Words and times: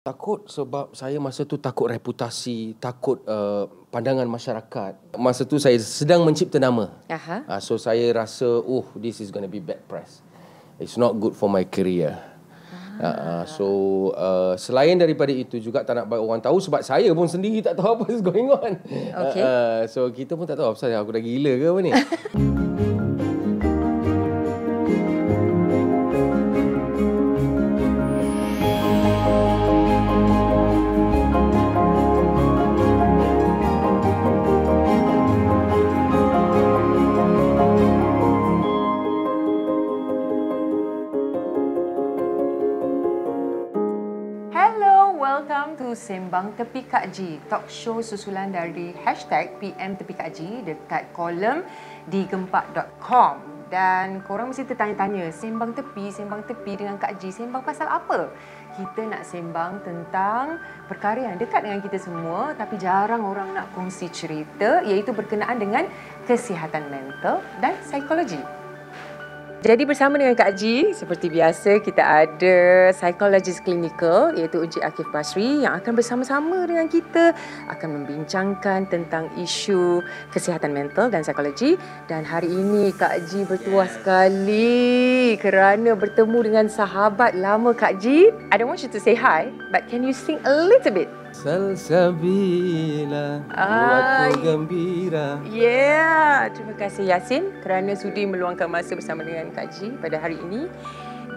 Takut 0.00 0.48
sebab 0.48 0.96
saya 0.96 1.20
masa 1.20 1.44
tu 1.44 1.60
takut 1.60 1.84
reputasi, 1.84 2.72
takut 2.80 3.20
uh, 3.28 3.68
pandangan 3.92 4.24
masyarakat. 4.24 4.96
Masa 5.20 5.44
tu 5.44 5.60
saya 5.60 5.76
sedang 5.76 6.24
mencipta 6.24 6.56
nama. 6.56 6.88
Aha. 7.04 7.44
Uh, 7.44 7.60
so 7.60 7.76
saya 7.76 8.08
rasa, 8.08 8.48
oh, 8.48 8.88
this 8.96 9.20
is 9.20 9.28
going 9.28 9.44
to 9.44 9.52
be 9.52 9.60
bad 9.60 9.84
press. 9.84 10.24
It's 10.80 10.96
not 10.96 11.20
good 11.20 11.36
for 11.36 11.52
my 11.52 11.68
career. 11.68 12.16
Uh, 12.96 13.44
so 13.44 13.66
uh, 14.16 14.56
selain 14.56 14.96
daripada 14.96 15.36
itu 15.36 15.60
juga 15.60 15.84
tak 15.84 15.92
nak 16.00 16.08
bagi 16.08 16.24
orang 16.24 16.40
tahu 16.40 16.64
sebab 16.64 16.80
saya 16.80 17.12
pun 17.12 17.28
sendiri 17.28 17.60
tak 17.60 17.76
tahu 17.76 18.00
apa 18.00 18.04
is 18.08 18.24
going 18.24 18.48
on. 18.48 18.80
Okay. 19.28 19.44
Uh, 19.44 19.52
uh, 19.52 19.80
so 19.84 20.08
kita 20.08 20.32
pun 20.32 20.48
tak 20.48 20.56
tahu 20.56 20.72
apa 20.72 20.96
aku 20.96 21.12
dah 21.12 21.20
gila 21.20 21.52
ke 21.60 21.64
apa 21.68 21.80
ni. 21.84 21.92
Sembang 45.92 46.54
Tepi 46.54 46.86
Kak 46.86 47.10
Ji, 47.10 47.42
talk 47.50 47.66
show 47.66 47.98
susulan 47.98 48.54
dari 48.54 48.94
hashtag 49.02 49.58
PM 49.58 49.98
Tepi 49.98 50.14
Kak 50.14 50.30
dekat 50.66 51.10
kolom 51.10 51.66
di 52.06 52.26
gempak.com. 52.26 53.60
Dan 53.70 54.26
korang 54.26 54.50
mesti 54.50 54.66
tertanya-tanya, 54.66 55.30
sembang 55.30 55.78
tepi, 55.78 56.10
sembang 56.10 56.42
tepi 56.42 56.74
dengan 56.74 56.98
Kak 56.98 57.22
Ji, 57.22 57.30
sembang 57.30 57.62
pasal 57.62 57.86
apa? 57.86 58.26
Kita 58.74 59.06
nak 59.06 59.22
sembang 59.22 59.86
tentang 59.86 60.58
perkara 60.90 61.30
yang 61.30 61.38
dekat 61.38 61.62
dengan 61.62 61.78
kita 61.78 61.98
semua 61.98 62.54
tapi 62.58 62.78
jarang 62.82 63.22
orang 63.22 63.54
nak 63.54 63.70
kongsi 63.74 64.10
cerita 64.10 64.82
iaitu 64.82 65.14
berkenaan 65.14 65.58
dengan 65.62 65.86
kesihatan 66.26 66.90
mental 66.90 67.42
dan 67.62 67.78
psikologi. 67.82 68.59
Jadi 69.60 69.84
bersama 69.84 70.16
dengan 70.16 70.32
Kak 70.32 70.56
Ji, 70.56 70.96
seperti 70.96 71.28
biasa 71.28 71.84
kita 71.84 72.00
ada 72.00 72.88
psikologis 72.96 73.60
klinikal 73.60 74.32
iaitu 74.32 74.64
Encik 74.64 74.80
Akif 74.80 75.04
Basri 75.12 75.68
yang 75.68 75.76
akan 75.76 76.00
bersama-sama 76.00 76.64
dengan 76.64 76.88
kita 76.88 77.36
akan 77.68 78.00
membincangkan 78.00 78.88
tentang 78.88 79.28
isu 79.36 80.00
kesihatan 80.32 80.72
mental 80.72 81.12
dan 81.12 81.20
psikologi 81.20 81.76
dan 82.08 82.24
hari 82.24 82.48
ini 82.48 82.88
Kak 82.96 83.20
Ji 83.28 83.44
bertuah 83.44 83.84
sekali 83.84 85.36
kerana 85.36 85.92
bertemu 85.92 86.38
dengan 86.40 86.66
sahabat 86.72 87.36
lama 87.36 87.76
Kak 87.76 88.00
Ji. 88.00 88.32
I 88.48 88.56
don't 88.56 88.64
want 88.64 88.80
you 88.80 88.88
to 88.88 88.96
say 88.96 89.12
hi, 89.12 89.52
but 89.68 89.84
can 89.92 90.00
you 90.00 90.16
sing 90.16 90.40
a 90.48 90.52
little 90.56 90.88
bit? 90.88 91.19
Salsabila 91.30 93.26
buatku 93.46 94.42
gembira. 94.42 95.38
Yeah, 95.46 96.50
terima 96.50 96.74
kasih 96.74 97.06
Yasin 97.06 97.62
kerana 97.62 97.94
sudi 97.94 98.26
meluangkan 98.26 98.66
masa 98.66 98.98
bersama 98.98 99.22
dengan 99.22 99.54
Kak 99.54 99.70
Ji 99.78 99.94
pada 100.02 100.18
hari 100.18 100.36
ini. 100.42 100.66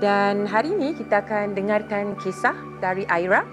Dan 0.02 0.50
hari 0.50 0.73
ini 0.73 0.97
kita 0.97 1.22
akan 1.22 1.53
dengarkan 1.53 2.17
kisah 2.19 2.58
dari 2.81 3.05
Aira. 3.08 3.45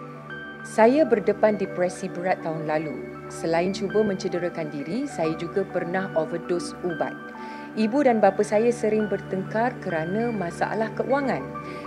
Saya 0.65 1.05
berdepan 1.05 1.61
depresi 1.61 2.09
berat 2.09 2.41
tahun 2.41 2.65
lalu. 2.65 2.97
Selain 3.31 3.71
cuba 3.71 4.03
mencederakan 4.03 4.73
diri, 4.73 5.07
saya 5.07 5.37
juga 5.39 5.63
pernah 5.63 6.11
overdose 6.19 6.75
ubat. 6.83 7.30
Ibu 7.79 8.03
dan 8.03 8.19
bapa 8.19 8.43
saya 8.43 8.75
sering 8.75 9.07
bertengkar 9.07 9.71
kerana 9.79 10.35
masalah 10.35 10.91
keuangan. 10.99 11.39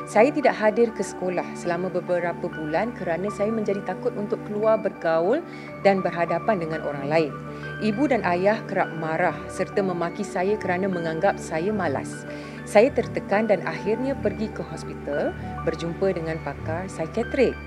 Saya 0.07 0.31
tidak 0.31 0.55
hadir 0.55 0.87
ke 0.95 1.03
sekolah 1.03 1.43
selama 1.59 1.91
beberapa 1.91 2.47
bulan 2.47 2.95
kerana 2.95 3.27
saya 3.27 3.51
menjadi 3.51 3.83
takut 3.83 4.15
untuk 4.15 4.39
keluar 4.47 4.79
bergaul 4.79 5.43
dan 5.83 5.99
berhadapan 5.99 6.63
dengan 6.63 6.87
orang 6.87 7.11
lain. 7.11 7.31
Ibu 7.83 8.15
dan 8.15 8.23
ayah 8.23 8.63
kerap 8.63 8.95
marah 8.95 9.35
serta 9.51 9.83
memaki 9.83 10.23
saya 10.23 10.55
kerana 10.55 10.87
menganggap 10.87 11.35
saya 11.35 11.75
malas. 11.75 12.23
Saya 12.63 12.87
tertekan 12.95 13.51
dan 13.51 13.59
akhirnya 13.67 14.15
pergi 14.15 14.47
ke 14.55 14.63
hospital 14.63 15.35
berjumpa 15.67 16.15
dengan 16.15 16.39
pakar 16.47 16.87
psikiatrik. 16.87 17.59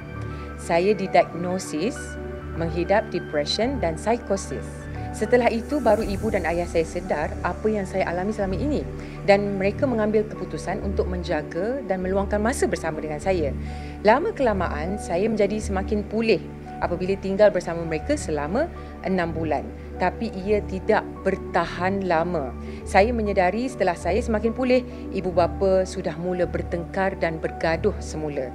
Saya 0.56 0.96
didiagnosis 0.96 2.16
menghidap 2.56 3.12
depression 3.12 3.76
dan 3.76 4.00
psikosis. 4.00 4.85
Setelah 5.16 5.48
itu 5.48 5.80
baru 5.80 6.04
ibu 6.04 6.28
dan 6.28 6.44
ayah 6.44 6.68
saya 6.68 6.84
sedar 6.84 7.32
apa 7.40 7.64
yang 7.72 7.88
saya 7.88 8.04
alami 8.04 8.36
selama 8.36 8.52
ini 8.52 8.84
dan 9.24 9.56
mereka 9.56 9.88
mengambil 9.88 10.28
keputusan 10.28 10.84
untuk 10.84 11.08
menjaga 11.08 11.80
dan 11.88 12.04
meluangkan 12.04 12.36
masa 12.36 12.68
bersama 12.68 13.00
dengan 13.00 13.16
saya. 13.16 13.56
Lama 14.04 14.36
kelamaan 14.36 15.00
saya 15.00 15.24
menjadi 15.24 15.56
semakin 15.56 16.04
pulih 16.04 16.44
apabila 16.84 17.16
tinggal 17.16 17.48
bersama 17.48 17.80
mereka 17.88 18.12
selama 18.12 18.68
enam 19.08 19.32
bulan. 19.32 19.64
Tapi 19.96 20.28
ia 20.36 20.60
tidak 20.68 21.00
bertahan 21.24 22.04
lama. 22.04 22.52
Saya 22.84 23.08
menyedari 23.16 23.72
setelah 23.72 23.96
saya 23.96 24.20
semakin 24.20 24.52
pulih, 24.52 24.84
ibu 25.16 25.32
bapa 25.32 25.88
sudah 25.88 26.12
mula 26.20 26.44
bertengkar 26.44 27.16
dan 27.16 27.40
bergaduh 27.40 27.96
semula. 28.04 28.52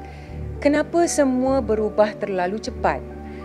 Kenapa 0.61 1.09
semua 1.09 1.57
berubah 1.57 2.13
terlalu 2.21 2.61
cepat? 2.61 3.01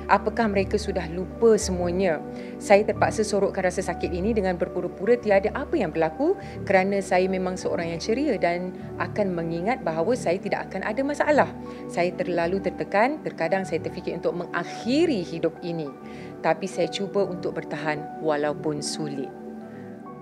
Apakah 0.06 0.46
mereka 0.46 0.78
sudah 0.78 1.02
lupa 1.10 1.58
semuanya? 1.58 2.22
Saya 2.62 2.86
terpaksa 2.86 3.26
sorokkan 3.26 3.66
rasa 3.66 3.82
sakit 3.82 4.14
ini 4.14 4.30
dengan 4.30 4.54
berpura-pura 4.54 5.18
tiada 5.18 5.50
apa 5.50 5.74
yang 5.74 5.90
berlaku 5.90 6.38
kerana 6.62 7.02
saya 7.02 7.26
memang 7.26 7.58
seorang 7.58 7.90
yang 7.90 7.98
ceria 7.98 8.38
dan 8.38 8.70
akan 9.02 9.34
mengingat 9.34 9.82
bahawa 9.82 10.14
saya 10.14 10.38
tidak 10.38 10.70
akan 10.70 10.86
ada 10.86 11.02
masalah. 11.02 11.50
Saya 11.90 12.14
terlalu 12.14 12.62
tertekan, 12.62 13.18
terkadang 13.26 13.66
saya 13.66 13.82
terfikir 13.82 14.14
untuk 14.14 14.46
mengakhiri 14.46 15.26
hidup 15.26 15.58
ini. 15.66 15.90
Tapi 16.38 16.70
saya 16.70 16.86
cuba 16.86 17.26
untuk 17.26 17.58
bertahan 17.58 18.22
walaupun 18.22 18.78
sulit. 18.78 19.30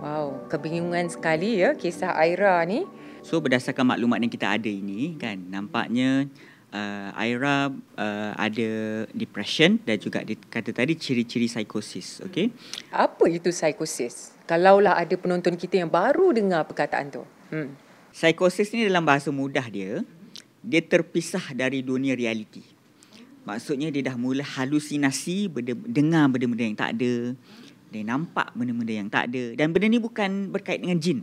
Wow, 0.00 0.48
kebingungan 0.48 1.12
sekali 1.12 1.60
ya 1.60 1.76
kisah 1.76 2.16
Aira 2.16 2.60
ni. 2.64 2.88
So 3.24 3.40
berdasarkan 3.40 3.88
maklumat 3.88 4.20
yang 4.20 4.32
kita 4.32 4.48
ada 4.56 4.68
ini 4.68 5.16
kan 5.20 5.44
nampaknya 5.48 6.28
uh, 6.74 7.14
Aira 7.14 7.70
uh, 7.70 8.32
ada 8.34 8.68
depression 9.14 9.78
dan 9.86 9.96
juga 10.02 10.26
kata 10.26 10.74
tadi 10.74 10.98
ciri-ciri 10.98 11.46
psikosis 11.46 12.20
okey 12.26 12.50
Apa 12.90 13.30
itu 13.30 13.54
psikosis? 13.54 14.34
Kalaulah 14.44 15.00
ada 15.00 15.14
penonton 15.16 15.56
kita 15.56 15.80
yang 15.80 15.88
baru 15.88 16.34
dengar 16.34 16.68
perkataan 16.68 17.14
tu. 17.14 17.22
Hmm. 17.48 17.78
psikosis 18.10 18.74
ni 18.74 18.84
dalam 18.84 19.06
bahasa 19.06 19.30
mudah 19.30 19.70
dia 19.70 20.02
dia 20.64 20.82
terpisah 20.82 21.54
dari 21.54 21.80
dunia 21.80 22.18
realiti 22.18 22.64
maksudnya 23.44 23.92
dia 23.92 24.10
dah 24.10 24.16
mula 24.16 24.42
halusinasi 24.42 25.52
benda, 25.52 25.76
dengar 25.76 26.26
benda-benda 26.32 26.64
yang 26.64 26.78
tak 26.78 26.90
ada 26.98 27.14
dia 27.92 28.02
nampak 28.02 28.48
benda-benda 28.56 28.94
yang 28.96 29.08
tak 29.12 29.30
ada 29.30 29.44
dan 29.54 29.70
benda 29.70 29.86
ni 29.86 30.00
bukan 30.00 30.50
berkait 30.50 30.80
dengan 30.80 30.98
jin 30.98 31.22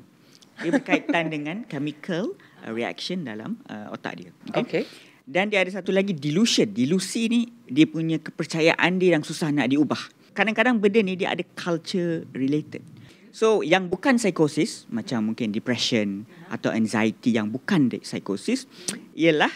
dia 0.62 0.70
berkaitan 0.70 1.28
dengan 1.34 1.56
chemical 1.66 2.38
reaction 2.70 3.26
dalam 3.26 3.58
uh, 3.68 3.90
otak 3.92 4.22
dia 4.22 4.32
Okay. 4.54 4.86
Dan 5.26 5.54
dia 5.54 5.62
ada 5.62 5.72
satu 5.72 5.94
lagi 5.94 6.12
delusion. 6.12 6.70
Delusi 6.70 7.30
ni 7.30 7.42
dia 7.70 7.86
punya 7.86 8.18
kepercayaan 8.18 8.98
dia 8.98 9.16
yang 9.16 9.24
susah 9.24 9.54
nak 9.54 9.70
diubah. 9.70 10.00
Kadang-kadang 10.32 10.80
benda 10.80 11.00
ni 11.04 11.20
dia 11.20 11.36
ada 11.36 11.44
culture 11.56 12.26
related. 12.32 12.82
So 13.32 13.64
yang 13.64 13.88
bukan 13.88 14.20
psikosis 14.20 14.92
macam 14.92 15.32
mungkin 15.32 15.56
depression 15.56 16.28
atau 16.52 16.68
anxiety 16.68 17.32
yang 17.40 17.48
bukan 17.48 17.88
psikosis 17.88 18.68
ialah 19.16 19.52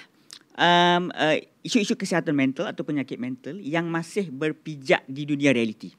um, 0.56 1.12
uh, 1.12 1.36
isu-isu 1.60 2.00
kesihatan 2.00 2.32
mental 2.32 2.72
atau 2.72 2.88
penyakit 2.88 3.20
mental 3.20 3.60
yang 3.60 3.88
masih 3.92 4.32
berpijak 4.32 5.04
di 5.06 5.28
dunia 5.28 5.52
realiti. 5.52 5.92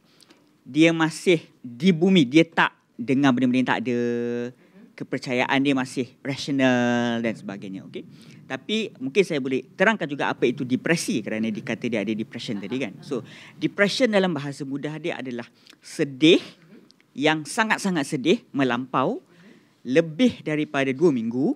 Dia 0.67 0.91
masih 0.91 1.39
di 1.63 1.95
bumi, 1.95 2.27
dia 2.27 2.43
tak 2.43 2.75
dengar 2.97 3.31
benda-benda 3.37 3.61
yang 3.61 3.71
tak 3.71 3.81
ada, 3.87 3.99
kepercayaan 4.97 5.61
dia 5.61 5.77
masih 5.77 6.09
rasional 6.25 7.21
dan 7.21 7.37
sebagainya, 7.37 7.85
okey. 7.85 8.09
Tapi 8.49 8.97
mungkin 8.97 9.23
saya 9.29 9.45
boleh 9.45 9.61
terangkan 9.77 10.09
juga 10.09 10.33
apa 10.33 10.49
itu 10.49 10.65
depresi 10.65 11.21
kerana 11.21 11.53
dikata 11.53 11.85
dia 11.85 12.01
ada 12.01 12.17
depression 12.17 12.57
tadi 12.57 12.81
kan. 12.81 12.97
So, 13.05 13.21
depression 13.61 14.09
dalam 14.09 14.33
bahasa 14.33 14.65
mudah 14.65 14.97
dia 14.97 15.21
adalah 15.21 15.45
sedih 15.85 16.41
yang 17.13 17.45
sangat-sangat 17.45 18.09
sedih 18.09 18.41
melampau 18.57 19.21
lebih 19.85 20.41
daripada 20.41 20.89
dua 20.97 21.13
minggu 21.13 21.55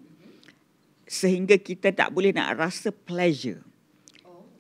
sehingga 1.09 1.59
kita 1.59 1.91
tak 1.91 2.12
boleh 2.12 2.31
nak 2.37 2.61
rasa 2.61 2.93
pleasure. 2.93 3.64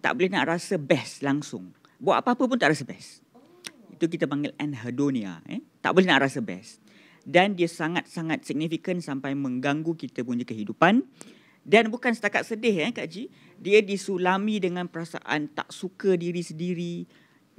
Tak 0.00 0.16
boleh 0.16 0.32
nak 0.32 0.56
rasa 0.56 0.80
best 0.80 1.20
langsung. 1.20 1.70
Buat 2.00 2.24
apa-apa 2.24 2.48
pun 2.48 2.56
tak 2.56 2.72
rasa 2.72 2.88
best. 2.88 3.20
Itu 3.92 4.08
kita 4.08 4.24
panggil 4.24 4.56
anhedonia. 4.56 5.44
Eh? 5.44 5.60
Tak 5.84 5.92
boleh 5.92 6.08
nak 6.08 6.24
rasa 6.24 6.40
best. 6.40 6.80
Dan 7.24 7.56
dia 7.56 7.68
sangat-sangat 7.68 8.44
signifikan 8.48 8.98
sampai 8.98 9.36
mengganggu 9.36 9.92
kita 9.96 10.24
punya 10.24 10.44
kehidupan. 10.44 11.04
Dan 11.60 11.92
bukan 11.92 12.16
setakat 12.16 12.48
sedih 12.48 12.88
eh 12.88 12.90
Kak 12.90 13.08
Ji. 13.08 13.28
Dia 13.60 13.84
disulami 13.84 14.56
dengan 14.58 14.88
perasaan 14.88 15.52
tak 15.52 15.68
suka 15.68 16.16
diri 16.16 16.40
sendiri. 16.40 17.04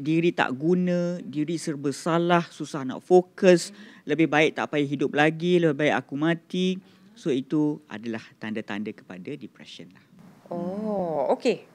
Diri 0.02 0.34
tak 0.34 0.58
guna, 0.58 1.22
diri 1.22 1.62
serba 1.62 1.94
salah, 1.94 2.42
susah 2.50 2.81
nak 2.81 3.06
fokus. 3.06 3.69
Lebih 4.10 4.25
baik 4.25 4.58
tak 4.58 4.74
payah 4.74 4.90
hidup 4.90 5.13
lagi, 5.13 5.62
lebih 5.62 5.78
baik 5.78 5.96
aku 6.02 6.18
mati. 6.18 6.81
So 7.14 7.30
itu 7.30 7.78
adalah 7.86 8.24
tanda-tanda 8.42 8.90
kepada 8.90 9.38
depression 9.38 9.94
lah. 9.94 10.02
Oh, 10.50 11.30
okey. 11.38 11.69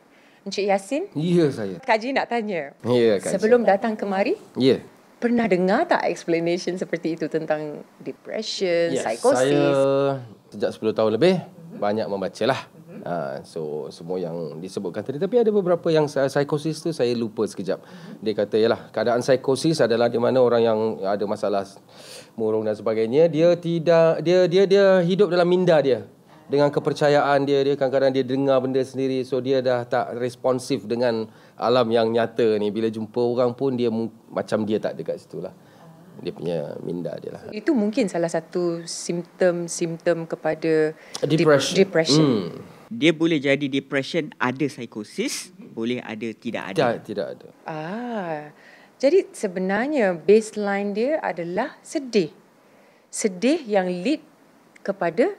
Encik 0.46 0.66
Yasin, 0.66 1.10
Ya 1.14 1.50
saya. 1.50 1.78
Kak 1.82 1.98
Ji 2.02 2.14
nak 2.14 2.26
tanya. 2.30 2.74
Ya 2.82 3.18
Kak 3.18 3.34
Sebelum 3.34 3.62
datang 3.62 3.94
kemari, 3.94 4.34
Ya. 4.58 4.82
Pernah 5.16 5.48
dengar 5.48 5.88
tak 5.88 6.04
explanation 6.06 6.76
seperti 6.76 7.16
itu 7.16 7.26
tentang 7.26 7.80
depression, 7.98 8.92
Yes, 8.92 9.04
psikosis? 9.04 9.48
Saya 9.48 9.66
sejak 10.52 10.70
10 10.76 10.92
tahun 10.92 11.10
lebih 11.16 11.40
banyak 11.76 12.06
membaca 12.06 12.44
lah. 12.46 12.60
Uh, 13.06 13.38
so 13.46 13.60
semua 13.94 14.18
yang 14.18 14.58
disebutkan 14.58 14.98
tadi 14.98 15.22
tapi 15.22 15.38
ada 15.38 15.46
beberapa 15.54 15.94
yang 15.94 16.10
saya- 16.10 16.26
psikosis 16.26 16.82
tu 16.82 16.90
saya 16.90 17.14
lupa 17.14 17.46
sekejap. 17.46 17.78
Dia 18.18 18.32
kata 18.34 18.56
yalah 18.58 18.90
keadaan 18.90 19.22
psikosis 19.22 19.78
adalah 19.78 20.10
di 20.10 20.18
mana 20.18 20.42
orang 20.42 20.62
yang 20.64 20.78
ada 21.06 21.22
masalah 21.22 21.62
murung 22.34 22.66
dan 22.66 22.74
sebagainya 22.74 23.30
dia 23.30 23.54
tidak 23.54 24.26
dia 24.26 24.50
dia 24.50 24.64
dia 24.66 24.84
hidup 25.06 25.30
dalam 25.30 25.46
minda 25.46 25.78
dia 25.78 26.02
dengan 26.46 26.70
kepercayaan 26.70 27.42
dia 27.42 27.62
dia 27.66 27.74
kadang-kadang 27.74 28.14
dia 28.14 28.22
dengar 28.22 28.62
benda 28.62 28.78
sendiri 28.82 29.26
so 29.26 29.42
dia 29.42 29.58
dah 29.58 29.82
tak 29.82 30.14
responsif 30.14 30.86
dengan 30.86 31.26
alam 31.58 31.90
yang 31.90 32.06
nyata 32.14 32.54
ni 32.62 32.70
bila 32.70 32.86
jumpa 32.86 33.18
orang 33.18 33.50
pun 33.50 33.74
dia 33.74 33.90
macam 34.30 34.62
dia 34.62 34.78
tak 34.78 34.94
ada 34.94 35.02
kat 35.02 35.18
situ 35.18 35.42
lah. 35.42 35.50
Dia 36.16 36.32
punya 36.32 36.72
minda 36.80 37.12
dia 37.20 37.36
lah. 37.36 37.42
Itu 37.52 37.76
mungkin 37.76 38.08
salah 38.08 38.32
satu 38.32 38.80
simptom-simptom 38.88 40.24
kepada 40.24 40.96
dep- 41.20 41.28
Depression. 41.28 41.76
depression. 41.76 42.24
Hmm. 42.24 42.48
Dia 42.86 43.10
boleh 43.10 43.42
jadi 43.42 43.66
depression, 43.66 44.30
ada 44.38 44.62
psikosis, 44.62 45.50
boleh 45.74 45.98
ada 46.00 46.30
tidak 46.32 46.72
ada. 46.72 46.78
Tidak, 46.78 46.94
tidak 47.02 47.26
ada. 47.34 47.48
Ah, 47.66 48.54
jadi 48.96 49.26
sebenarnya 49.34 50.14
baseline 50.14 50.94
dia 50.94 51.12
adalah 51.20 51.76
sedih. 51.82 52.30
Sedih 53.10 53.60
yang 53.66 53.90
lead 53.90 54.22
kepada 54.80 55.34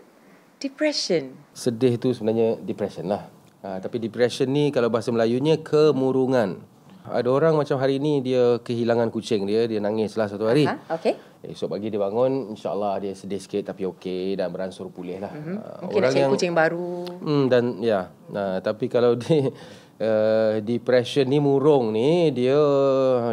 depression. 0.57 1.33
Sedih 1.54 1.98
tu 2.01 2.13
sebenarnya 2.13 2.57
depression 2.62 3.06
lah. 3.09 3.30
Ha, 3.65 3.81
tapi 3.81 3.98
depression 3.98 4.50
ni 4.50 4.69
kalau 4.69 4.89
bahasa 4.89 5.09
Melayunya 5.09 5.57
kemurungan. 5.62 6.62
Ada 7.07 7.30
orang 7.31 7.56
macam 7.56 7.80
hari 7.80 8.04
ni 8.04 8.19
dia 8.19 8.59
kehilangan 8.59 9.07
kucing 9.15 9.48
dia, 9.48 9.63
dia 9.63 9.80
nangis 9.80 10.19
lah 10.19 10.27
satu 10.27 10.44
hari. 10.44 10.68
Ha, 10.68 11.00
okey. 11.00 11.15
Esok 11.48 11.80
pagi 11.80 11.88
dia 11.88 12.01
bangun, 12.01 12.51
insyaAllah 12.51 13.00
dia 13.00 13.13
sedih 13.15 13.39
sikit 13.39 13.71
tapi 13.71 13.88
okey 13.88 14.36
dan 14.36 14.51
beransur 14.51 14.92
pulih 14.92 15.24
lah. 15.24 15.31
Mm-hmm. 15.31 15.57
Mungkin 15.88 16.01
nak 16.04 16.12
cari 16.12 16.27
kucing 16.36 16.54
baru. 16.54 17.07
Hmm, 17.24 17.44
dan 17.48 17.80
ya, 17.80 18.12
nah, 18.27 18.59
tapi 18.59 18.92
kalau 18.92 19.15
dia 19.21 19.56
uh, 20.02 20.62
depression 20.62 21.26
ni 21.26 21.42
murung 21.42 21.94
ni 21.94 22.30
dia 22.34 22.58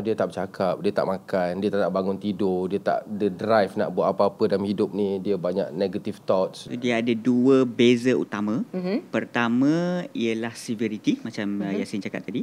dia 0.00 0.12
tak 0.16 0.32
bercakap, 0.32 0.74
dia 0.80 0.92
tak 0.92 1.06
makan, 1.08 1.50
dia 1.60 1.68
tak 1.72 1.80
nak 1.84 1.92
bangun 1.92 2.16
tidur, 2.16 2.68
dia 2.68 2.80
tak 2.80 3.04
the 3.08 3.28
drive 3.28 3.76
nak 3.76 3.92
buat 3.92 4.12
apa-apa 4.12 4.56
dalam 4.56 4.64
hidup 4.64 4.92
ni, 4.92 5.20
dia 5.20 5.36
banyak 5.36 5.72
negative 5.72 6.20
thoughts. 6.24 6.66
So, 6.68 6.76
dia 6.76 7.00
ada 7.00 7.12
dua 7.12 7.68
beza 7.68 8.12
utama. 8.16 8.64
Mm-hmm. 8.72 9.12
Pertama 9.12 9.72
ialah 10.12 10.52
severity 10.56 11.20
macam 11.20 11.60
mm-hmm. 11.60 11.78
Yasin 11.80 12.02
cakap 12.04 12.24
tadi. 12.24 12.42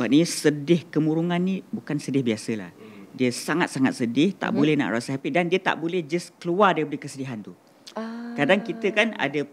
Maknanya 0.00 0.26
sedih 0.28 0.88
kemurungan 0.88 1.40
ni 1.40 1.60
bukan 1.68 2.00
sedih 2.00 2.24
biasalah. 2.24 2.72
Dia 3.12 3.28
sangat-sangat 3.28 3.92
sedih, 3.92 4.32
tak 4.32 4.50
mm-hmm. 4.50 4.56
boleh 4.56 4.74
nak 4.80 4.88
rasa 4.96 5.20
happy 5.20 5.28
dan 5.28 5.52
dia 5.52 5.60
tak 5.60 5.76
boleh 5.76 6.00
just 6.00 6.32
keluar 6.40 6.72
daripada 6.72 6.96
kesedihan 6.96 7.36
tu. 7.44 7.52
Ah. 7.92 8.32
Kadang 8.32 8.64
kita 8.64 8.88
kan 8.96 9.12
ada 9.20 9.44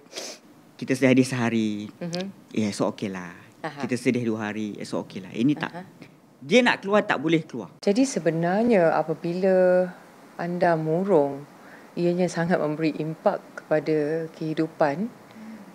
kita 0.79 0.95
sedih 0.95 1.27
sehari. 1.27 1.91
Mhm. 1.99 2.55
Ya, 2.55 2.71
esok 2.71 2.95
okey 2.95 3.11
lah. 3.11 3.48
Aha. 3.59 3.83
Kita 3.83 3.95
sedih 3.99 4.23
dua 4.23 4.51
hari, 4.51 4.75
esok 4.79 5.07
okey 5.07 5.19
lah. 5.19 5.31
Ini 5.35 5.53
tak. 5.59 5.71
Dia 6.39 6.63
nak 6.63 6.79
keluar 6.79 7.03
tak 7.03 7.19
boleh 7.19 7.43
keluar. 7.43 7.75
Jadi 7.83 8.07
sebenarnya 8.07 8.95
apabila 8.95 9.83
anda 10.39 10.79
murung, 10.79 11.43
ianya 11.99 12.31
sangat 12.31 12.55
memberi 12.63 12.95
impak 12.95 13.43
kepada 13.59 14.31
kehidupan 14.31 15.11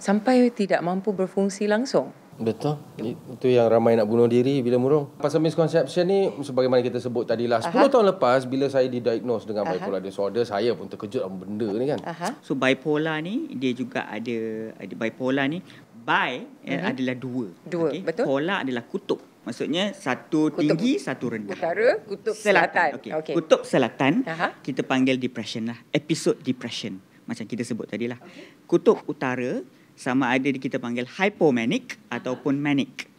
sampai 0.00 0.48
tidak 0.48 0.81
mampu 0.81 1.12
berfungsi 1.12 1.69
langsung. 1.69 2.16
Betul. 2.34 2.82
Itu 2.98 3.46
yang 3.46 3.70
ramai 3.70 3.94
nak 3.94 4.10
bunuh 4.10 4.26
diri 4.26 4.58
bila 4.58 4.75
murung. 4.75 5.06
Pasal 5.22 5.38
misconception 5.38 6.02
ni 6.02 6.26
sebagaimana 6.42 6.82
kita 6.82 6.98
sebut 6.98 7.22
tadi 7.22 7.46
lah. 7.46 7.62
10 7.62 7.70
Aha. 7.70 7.86
tahun 7.86 8.06
lepas 8.10 8.42
bila 8.50 8.66
saya 8.66 8.90
didiagnose 8.90 9.46
dengan 9.46 9.62
bipolar 9.70 10.02
disorder, 10.02 10.42
saya 10.42 10.75
pun 10.75 10.90
terkejut 10.90 11.22
benda 11.31 11.70
ni 11.70 11.86
kan. 11.86 12.02
Aha. 12.02 12.34
So 12.42 12.58
bipolar 12.58 13.22
ni 13.22 13.54
dia 13.54 13.70
juga 13.70 14.10
ada 14.10 14.38
ada 14.75 14.94
bipolar 14.98 15.46
ni 15.46 15.62
bi 16.05 16.45
uh-huh. 16.45 16.91
adalah 16.93 17.17
dua. 17.17 17.47
Mhm. 17.49 17.71
Dua, 17.73 17.89
betul. 18.05 18.25
Polar 18.29 18.59
adalah 18.62 18.85
kutub. 18.85 19.21
Maksudnya 19.45 19.93
satu 19.93 20.49
Kutub 20.49 20.61
tinggi, 20.61 20.97
satu 20.97 21.29
rendah. 21.29 21.53
Utara, 21.53 22.01
kutub 22.09 22.33
selatan. 22.33 22.89
Okey. 22.97 23.12
Okey. 23.12 23.35
Kutub 23.37 23.61
selatan 23.69 24.25
Aha. 24.25 24.56
kita 24.65 24.81
panggil 24.81 25.21
depression 25.21 25.69
lah. 25.69 25.77
Episode 25.93 26.41
depression. 26.41 26.97
Macam 27.29 27.45
kita 27.45 27.61
sebut 27.61 27.85
tadi 27.85 28.09
lah. 28.09 28.17
Kutub 28.65 29.05
utara 29.05 29.61
sama 29.93 30.33
ada 30.33 30.49
kita 30.49 30.81
panggil 30.81 31.05
hypomanic 31.05 32.01
ataupun 32.09 32.56
manic. 32.56 33.12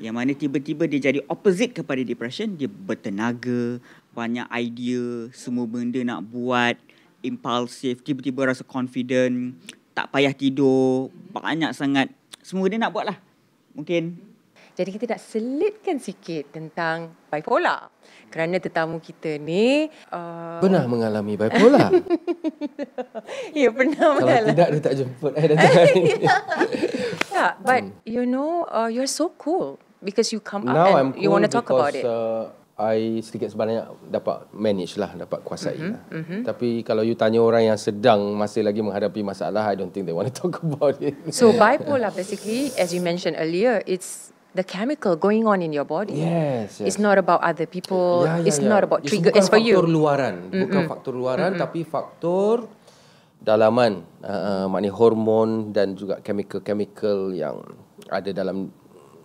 Yang 0.00 0.14
mana 0.16 0.32
tiba-tiba 0.32 0.84
dia 0.88 1.12
jadi 1.12 1.20
opposite 1.28 1.76
kepada 1.76 2.00
depression. 2.04 2.56
Dia 2.56 2.68
bertenaga, 2.68 3.80
banyak 4.12 4.48
idea, 4.52 5.28
semua 5.32 5.68
benda 5.68 6.00
nak 6.00 6.24
buat, 6.28 6.76
impulsif, 7.20 8.00
tiba-tiba 8.00 8.48
rasa 8.48 8.64
confident, 8.64 9.56
tak 9.92 10.08
payah 10.08 10.32
tidur, 10.32 11.12
banyak 11.32 11.72
sangat. 11.76 12.08
Semua 12.40 12.66
dia 12.68 12.80
nak 12.80 12.92
buat 12.92 13.06
lah. 13.08 13.18
Mungkin 13.76 14.32
Jadi 14.70 14.96
kita 14.96 15.04
nak 15.12 15.20
selitkan 15.20 16.00
sikit 16.00 16.56
tentang 16.56 17.12
bipolar. 17.28 17.92
Kerana 18.32 18.56
tetamu 18.56 18.96
kita 19.02 19.36
ni 19.36 19.90
uh, 20.08 20.56
Pernah 20.62 20.88
mengalami 20.88 21.36
bipolar. 21.36 21.90
ya 23.60 23.68
pernah 23.74 24.14
Kalau 24.14 24.16
mengalami. 24.24 24.56
tidak 24.56 24.68
dia 24.72 24.80
tak 24.80 24.94
jemput 24.96 25.32
saya 25.36 25.46
datang 25.52 25.72
hari 25.74 25.94
ni. 26.00 26.12
Tak, 27.28 27.52
but 27.66 27.82
you 28.08 28.24
know, 28.24 28.64
uh, 28.72 28.88
you're 28.88 29.10
so 29.10 29.34
cool 29.36 29.76
because 30.00 30.32
you 30.32 30.40
come 30.40 30.64
up 30.64 30.72
Now 30.72 30.96
and 30.96 30.96
I'm 30.96 31.10
you 31.18 31.28
cool 31.28 31.36
want 31.36 31.44
to 31.44 31.52
talk 31.52 31.68
about 31.68 31.92
because, 31.92 32.00
it. 32.00 32.08
Uh, 32.08 32.59
I 32.80 33.20
sedikit 33.20 33.52
sebanyak 33.52 34.08
dapat 34.08 34.48
manage 34.56 34.96
lah, 34.96 35.12
dapat 35.12 35.44
kuasai 35.44 35.76
Mhm, 35.76 35.90
lah. 35.92 36.00
Tapi 36.48 36.80
kalau 36.80 37.04
you 37.04 37.12
tanya 37.12 37.44
orang 37.44 37.68
yang 37.68 37.76
sedang 37.76 38.32
masih 38.32 38.64
lagi 38.64 38.80
menghadapi 38.80 39.20
masalah, 39.20 39.68
I 39.68 39.76
don't 39.76 39.92
think 39.92 40.08
they 40.08 40.16
want 40.16 40.32
to 40.32 40.36
talk 40.40 40.64
about 40.64 40.96
it. 40.98 41.12
So 41.28 41.52
bipolar 41.52 42.08
basically, 42.10 42.72
as 42.80 42.96
you 42.96 43.04
mentioned 43.04 43.36
earlier, 43.36 43.84
it's 43.84 44.32
the 44.56 44.64
chemical 44.64 45.14
going 45.14 45.44
on 45.44 45.60
in 45.60 45.70
your 45.70 45.84
body. 45.84 46.16
Yes, 46.18 46.80
yes. 46.80 46.88
It's 46.88 46.98
not 46.98 47.20
about 47.20 47.44
other 47.44 47.68
people. 47.68 48.24
Ya, 48.24 48.40
ya, 48.40 48.48
it's 48.48 48.58
ya. 48.58 48.66
not 48.66 48.82
about 48.82 49.04
It's 49.04 49.12
trigger. 49.12 49.30
bukan 49.30 49.40
It's 49.44 49.52
for 49.52 49.60
you. 49.60 49.76
faktor 49.76 49.86
luaran, 49.86 50.34
bukan 50.48 50.82
faktor 50.88 51.12
luaran 51.12 51.50
tapi 51.54 51.84
faktor 51.84 52.64
dalaman, 53.40 54.04
uh, 54.20 54.68
maknanya 54.68 54.92
hormon 54.92 55.70
dan 55.70 55.96
juga 55.96 56.20
chemical-chemical 56.20 57.32
yang 57.32 57.60
ada 58.08 58.30
dalam 58.32 58.68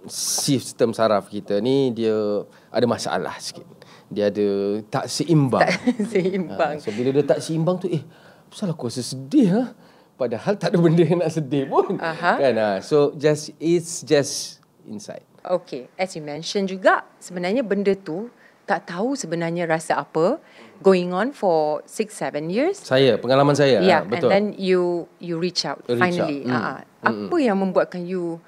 sistem 0.09 0.93
saraf 0.93 1.29
kita 1.29 1.59
ni 1.61 1.91
dia 1.93 2.43
ada 2.71 2.85
masalah 2.85 3.35
sikit. 3.37 3.65
Dia 4.09 4.29
ada 4.29 4.79
tak 4.87 5.09
seimbang. 5.09 5.65
Seimbang. 6.13 6.77
Ha, 6.77 6.81
so 6.81 6.93
bila 6.93 7.09
dia 7.09 7.25
tak 7.25 7.41
seimbang 7.41 7.81
tu 7.81 7.89
eh 7.89 8.05
pasal 8.53 8.69
aku 8.71 8.87
rasa 8.87 9.01
sedih 9.01 9.49
ha? 9.51 9.63
Padahal 10.15 10.55
tak 10.55 10.71
ada 10.71 10.77
benda 10.79 11.03
yang 11.03 11.19
nak 11.19 11.33
sedih 11.33 11.67
pun. 11.67 11.97
Aha. 11.99 12.39
Kan 12.39 12.55
ha? 12.55 12.69
So 12.85 13.11
just 13.17 13.51
it's 13.57 14.05
just 14.05 14.63
inside. 14.85 15.25
Okay, 15.45 15.91
as 15.99 16.17
you 16.17 16.25
mentioned 16.25 16.69
juga, 16.71 17.05
sebenarnya 17.21 17.61
benda 17.61 17.93
tu 17.93 18.33
tak 18.65 18.89
tahu 18.89 19.13
sebenarnya 19.13 19.69
rasa 19.69 20.01
apa 20.01 20.41
going 20.81 21.13
on 21.13 21.29
for 21.31 21.85
six 21.85 22.17
seven 22.17 22.49
years. 22.49 22.81
Saya 22.81 23.21
pengalaman 23.21 23.53
saya 23.53 23.79
yeah, 23.79 24.01
ha, 24.01 24.09
betul. 24.09 24.29
and 24.29 24.33
then 24.33 24.45
you 24.57 25.05
you 25.21 25.37
reach 25.37 25.63
out 25.69 25.85
Reach 25.85 26.01
finally. 26.01 26.49
out. 26.49 26.81
Ah, 26.81 26.81
ah. 27.05 27.09
Apa 27.13 27.37
yang 27.37 27.61
membuatkan 27.61 28.09
you 28.09 28.41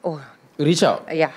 oh 0.00 0.18
reach 0.58 0.82
out. 0.82 1.06
yeah. 1.10 1.34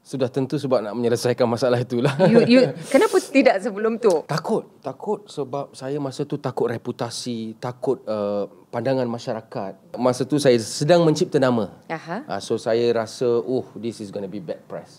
Sudah 0.00 0.26
tentu 0.26 0.58
sebab 0.58 0.82
nak 0.82 0.96
menyelesaikan 0.98 1.46
masalah 1.46 1.78
itulah. 1.78 2.10
You 2.26 2.42
you 2.48 2.60
kenapa 2.94 3.14
tidak 3.22 3.62
sebelum 3.62 3.94
tu? 4.02 4.26
takut, 4.26 4.66
takut 4.82 5.28
sebab 5.30 5.70
saya 5.70 6.02
masa 6.02 6.26
tu 6.26 6.34
takut 6.34 6.66
reputasi, 6.66 7.54
takut 7.62 8.02
uh, 8.10 8.50
pandangan 8.74 9.06
masyarakat. 9.06 9.94
Masa 9.94 10.26
tu 10.26 10.42
saya 10.42 10.58
sedang 10.58 11.06
mencipta 11.06 11.38
nama. 11.38 11.70
Aha. 11.86 12.26
Uh, 12.26 12.40
so 12.42 12.58
saya 12.58 12.90
rasa, 12.90 13.28
oh, 13.28 13.70
this 13.78 14.02
is 14.02 14.10
going 14.10 14.26
to 14.26 14.32
be 14.32 14.42
bad 14.42 14.58
press. 14.66 14.98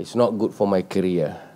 It's 0.00 0.16
not 0.16 0.32
good 0.38 0.54
for 0.56 0.64
my 0.64 0.80
career. 0.80 1.47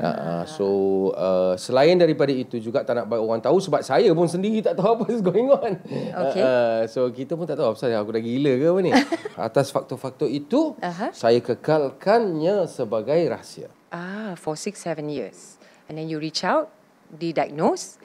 Uh, 0.00 0.44
so 0.48 0.66
uh, 1.12 1.52
selain 1.60 1.92
daripada 2.00 2.32
itu 2.32 2.56
juga 2.56 2.80
tak 2.80 2.96
nak 2.96 3.06
bagi 3.12 3.20
orang 3.20 3.44
tahu 3.44 3.60
sebab 3.60 3.84
saya 3.84 4.08
pun 4.16 4.24
sendiri 4.24 4.64
tak 4.64 4.80
tahu 4.80 4.96
apa 4.96 5.04
is 5.12 5.20
going 5.20 5.52
on. 5.52 5.76
Okay. 6.24 6.40
Uh, 6.40 6.88
so 6.88 7.12
kita 7.12 7.36
pun 7.36 7.44
tak 7.44 7.60
tahu 7.60 7.68
apa 7.68 7.84
aku 8.00 8.10
dah 8.16 8.22
gila 8.24 8.52
ke 8.56 8.64
apa 8.64 8.80
ni. 8.80 8.90
Atas 9.52 9.68
faktor-faktor 9.68 10.32
itu 10.32 10.72
Aha. 10.80 11.12
saya 11.12 11.36
kekalkannya 11.44 12.64
sebagai 12.64 13.20
rahsia. 13.28 13.68
Ah, 13.92 14.32
for 14.40 14.56
six 14.56 14.80
seven 14.80 15.12
years, 15.12 15.60
and 15.90 16.00
then 16.00 16.08
you 16.08 16.16
reach 16.16 16.48
out, 16.48 16.72
didiagnose. 17.12 18.00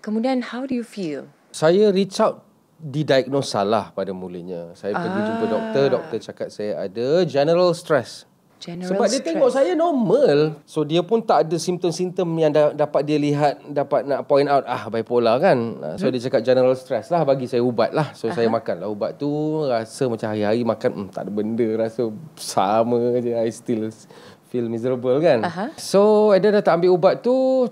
Kemudian 0.00 0.48
how 0.48 0.64
do 0.64 0.72
you 0.72 0.86
feel? 0.86 1.28
Saya 1.52 1.92
reach 1.92 2.16
out 2.24 2.40
didiagnose 2.80 3.52
salah 3.52 3.92
pada 3.92 4.10
mulanya. 4.16 4.72
Saya 4.72 4.96
pergi 4.96 5.20
Ah. 5.20 5.26
jumpa 5.28 5.44
doktor, 5.46 5.84
doktor 6.00 6.18
cakap 6.24 6.48
saya 6.48 6.88
ada 6.88 7.22
general 7.28 7.76
stress. 7.76 8.24
General 8.62 8.94
Sebab 8.94 9.06
dia 9.10 9.20
tengok 9.26 9.50
saya 9.50 9.74
normal. 9.74 10.62
So 10.62 10.86
dia 10.86 11.02
pun 11.02 11.18
tak 11.18 11.50
ada 11.50 11.56
simptom-simptom 11.58 12.30
yang 12.38 12.54
da- 12.54 12.70
dapat 12.70 13.02
dia 13.02 13.18
lihat, 13.18 13.58
dapat 13.66 14.06
nak 14.06 14.22
point 14.30 14.46
out 14.46 14.62
ah 14.70 14.86
bipolar 14.86 15.42
kan. 15.42 15.58
Ah, 15.82 15.98
So 15.98 16.06
dia 16.14 16.22
cakap 16.22 16.46
general 16.46 16.78
stress 16.78 17.10
lah 17.10 17.26
bagi 17.26 17.50
saya 17.50 17.58
ubat 17.58 17.90
lah. 17.90 18.14
So 18.14 18.30
saya 18.30 18.46
makan 18.46 18.86
lah 18.86 18.88
ubat 18.88 19.18
tu 19.18 19.26
rasa 19.66 20.06
macam 20.06 20.30
hari-hari 20.30 20.62
makan 20.62 20.90
hmm, 20.94 21.08
tak 21.10 21.26
ada 21.26 21.30
benda 21.34 21.68
rasa 21.74 22.06
sama 22.38 23.18
je 23.18 23.34
I 23.34 23.50
still 23.50 23.90
feel 24.46 24.70
miserable 24.70 25.18
kan. 25.18 25.42
Aha. 25.42 25.74
So 25.74 26.30
dia 26.38 26.54
dah 26.54 26.62
tak 26.62 26.78
ambil 26.78 26.94
ubat 26.94 27.18
tu 27.18 27.66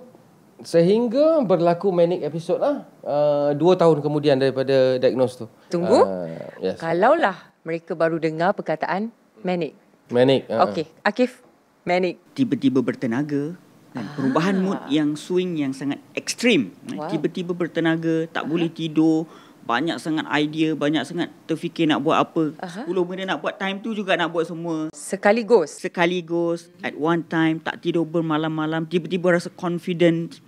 sehingga 0.67 1.41
berlaku 1.47 1.95
manic 1.95 2.27
episode 2.27 2.59
lah. 2.59 2.83
Uh, 3.07 3.55
dua 3.55 3.79
tahun 3.79 4.03
kemudian 4.03 4.43
daripada 4.43 4.99
diagnose 4.99 5.39
tu. 5.39 5.47
Tunggu. 5.71 6.03
Uh, 6.03 6.27
yes. 6.59 6.83
Kalaulah 6.83 7.55
mereka 7.63 7.95
baru 7.95 8.19
dengar 8.19 8.59
perkataan 8.59 9.15
manic. 9.47 9.79
Manic. 10.11 10.47
uh. 10.47 10.67
Okey, 10.67 10.87
Akif, 11.01 11.41
manic. 11.83 12.19
tiba-tiba 12.35 12.79
bertenaga 12.81 13.55
dan 13.91 14.07
perubahan 14.15 14.55
mood 14.57 14.79
yang 14.89 15.15
swing 15.15 15.55
yang 15.57 15.71
sangat 15.71 15.99
ekstrim 16.13 16.71
Wow. 16.89 17.11
tiba-tiba 17.11 17.51
bertenaga 17.51 18.27
tak 18.29 18.47
boleh 18.47 18.71
tidur 18.71 19.27
banyak 19.61 19.99
sangat 19.99 20.27
idea 20.31 20.75
banyak 20.75 21.03
sangat 21.03 21.27
terfikir 21.45 21.85
nak 21.85 21.99
buat 22.01 22.19
apa 22.21 22.55
Aha. 22.61 22.87
10 22.87 22.91
benda 23.03 23.27
nak 23.29 23.39
buat 23.41 23.55
time 23.55 23.79
tu 23.79 23.91
juga 23.91 24.15
nak 24.15 24.31
buat 24.31 24.47
semua 24.47 24.91
Sekaligus. 24.91 25.75
sekaligus 25.77 26.71
at 26.81 26.95
one 26.95 27.23
time 27.25 27.59
tak 27.59 27.79
tidur 27.81 28.03
bermalam-malam 28.05 28.83
tiba-tiba 28.85 29.31
rasa 29.33 29.51
confident 29.51 30.39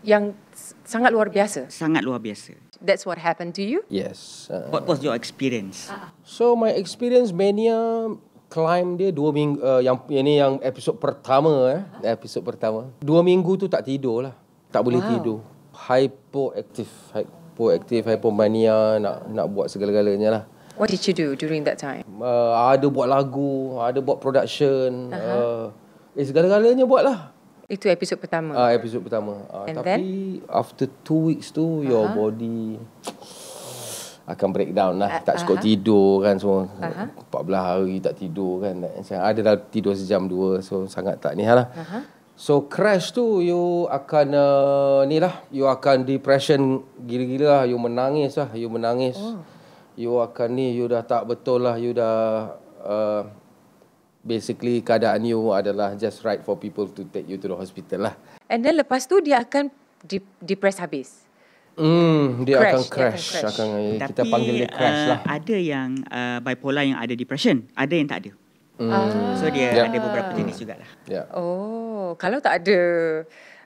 Yang 0.00 0.34
sangat 0.84 1.10
luar 1.10 1.26
biasa. 1.28 1.66
sangat 1.68 2.02
luar 2.02 2.18
biasa 2.18 2.54
That's 2.78 3.02
what 3.02 3.18
happened 3.18 3.58
to 3.58 3.62
you? 3.62 3.82
Yes. 3.86 4.46
Uh. 4.46 4.70
what 4.70 4.86
was 4.86 4.98
your 5.00 5.14
experience 5.14 5.86
So 6.22 6.54
my 6.54 6.70
experience 6.70 7.30
mania 7.30 7.78
climb 8.48 8.96
dia 8.96 9.12
dua 9.12 9.30
minggu 9.30 9.60
uh, 9.60 9.78
yang 9.78 10.00
ini 10.08 10.40
yang 10.40 10.56
episod 10.60 10.96
pertama 10.96 11.52
eh. 11.70 11.82
Episod 12.08 12.40
pertama. 12.40 12.88
Dua 12.98 13.20
minggu 13.20 13.54
tu 13.54 13.68
tak 13.68 13.84
tidur 13.84 14.24
lah. 14.24 14.34
Tak 14.68 14.82
boleh 14.82 15.00
Wow. 15.00 15.10
tidur. 15.12 15.38
Hypoactive. 15.72 16.92
Hypoactive 17.12 18.04
hypomania 18.06 18.96
nak 18.98 19.28
nak 19.28 19.46
buat 19.48 19.68
segala-galanya 19.68 20.28
lah. 20.30 20.42
What 20.78 20.88
did 20.88 21.02
you 21.04 21.14
do 21.14 21.34
during 21.34 21.66
that 21.66 21.76
time? 21.76 22.06
uh, 22.18 22.70
ada 22.70 22.86
buat 22.86 23.10
lagu 23.10 23.76
ada 23.78 23.98
buat 23.98 24.22
production 24.22 25.10
uh, 25.10 25.68
eh. 26.14 26.22
Segala-galanya 26.22 26.86
buat 26.86 27.02
lah. 27.02 27.18
Itu 27.68 27.90
episod 27.92 28.16
pertama. 28.16 28.56
uh, 28.56 28.70
episod 28.72 29.04
pertama. 29.04 29.44
Uh, 29.52 29.68
And 29.68 29.76
tapi 29.76 30.02
after 30.48 30.88
two 31.04 31.28
weeks 31.28 31.52
tu 31.52 31.84
your 31.84 32.08
body 32.08 32.80
akan 34.28 34.48
breakdown 34.52 35.00
lah. 35.00 35.08
Ah, 35.08 35.24
tak 35.24 35.40
cukup 35.40 35.58
aha. 35.58 35.64
tidur 35.64 36.12
kan 36.20 36.34
semua. 36.36 36.68
Aha. 36.84 37.04
14 37.32 37.68
hari 37.72 37.96
tak 38.04 38.14
tidur 38.20 38.60
kan. 38.60 38.74
Macam 38.84 39.18
ada 39.24 39.40
dah 39.40 39.56
tidur 39.56 39.96
sejam 39.96 40.28
dua. 40.28 40.60
So 40.60 40.84
sangat 40.84 41.16
tak 41.24 41.32
ni 41.40 41.48
lah. 41.48 41.72
Aha. 41.72 42.04
So 42.36 42.68
crash 42.68 43.10
tu 43.16 43.40
you 43.40 43.88
akan 43.88 44.26
uh, 44.36 45.00
ni 45.08 45.16
lah. 45.16 45.42
You 45.48 45.64
akan 45.66 46.04
depression 46.04 46.84
gila-gila 47.08 47.46
lah. 47.48 47.62
You 47.64 47.80
menangis 47.80 48.36
lah. 48.36 48.52
You 48.52 48.68
menangis. 48.68 49.16
Oh. 49.16 49.40
You 49.96 50.20
akan 50.20 50.48
ni. 50.52 50.76
You 50.76 50.86
dah 50.92 51.02
tak 51.02 51.24
betul 51.24 51.64
lah. 51.64 51.80
You 51.80 51.96
dah... 51.96 52.16
Uh, 52.78 53.24
basically 54.28 54.84
keadaan 54.84 55.24
you 55.24 55.40
adalah 55.56 55.96
just 55.96 56.20
right 56.20 56.44
for 56.44 56.52
people 56.52 56.84
to 56.84 57.06
take 57.08 57.24
you 57.24 57.40
to 57.40 57.48
the 57.48 57.56
hospital 57.56 58.10
lah. 58.10 58.14
And 58.52 58.60
then 58.60 58.76
lepas 58.76 59.08
tu 59.08 59.24
dia 59.24 59.40
akan 59.40 59.72
de- 60.04 60.36
depress 60.44 60.76
habis. 60.76 61.27
Hmm, 61.78 62.42
dia 62.42 62.58
Crash, 62.58 62.66
akan 62.66 62.74
dia 62.74 62.82
akan 62.82 62.84
crash. 62.90 63.26
crash. 63.30 63.46
Akan, 63.48 63.68
kita 63.96 64.12
tapi 64.16 64.28
panggil 64.28 64.54
dia 64.56 64.68
crash 64.68 64.98
uh, 64.98 65.08
lah. 65.08 65.20
ada 65.24 65.56
yang 65.56 65.88
uh, 66.04 66.38
bipolar 66.42 66.82
yang 66.82 66.98
ada 66.98 67.14
depression 67.14 67.56
ada 67.72 67.94
yang 67.94 68.06
tak 68.06 68.20
ada 68.20 68.32
Hmm. 68.78 69.34
so 69.34 69.50
dia 69.50 69.74
Ya. 69.74 69.82
ada 69.86 69.98
beberapa 69.98 70.30
jenis 70.32 70.54
jugalah 70.56 70.86
Ya. 71.04 71.26
Oh, 71.32 72.14
kalau 72.14 72.38
tak 72.38 72.62
ada 72.62 72.78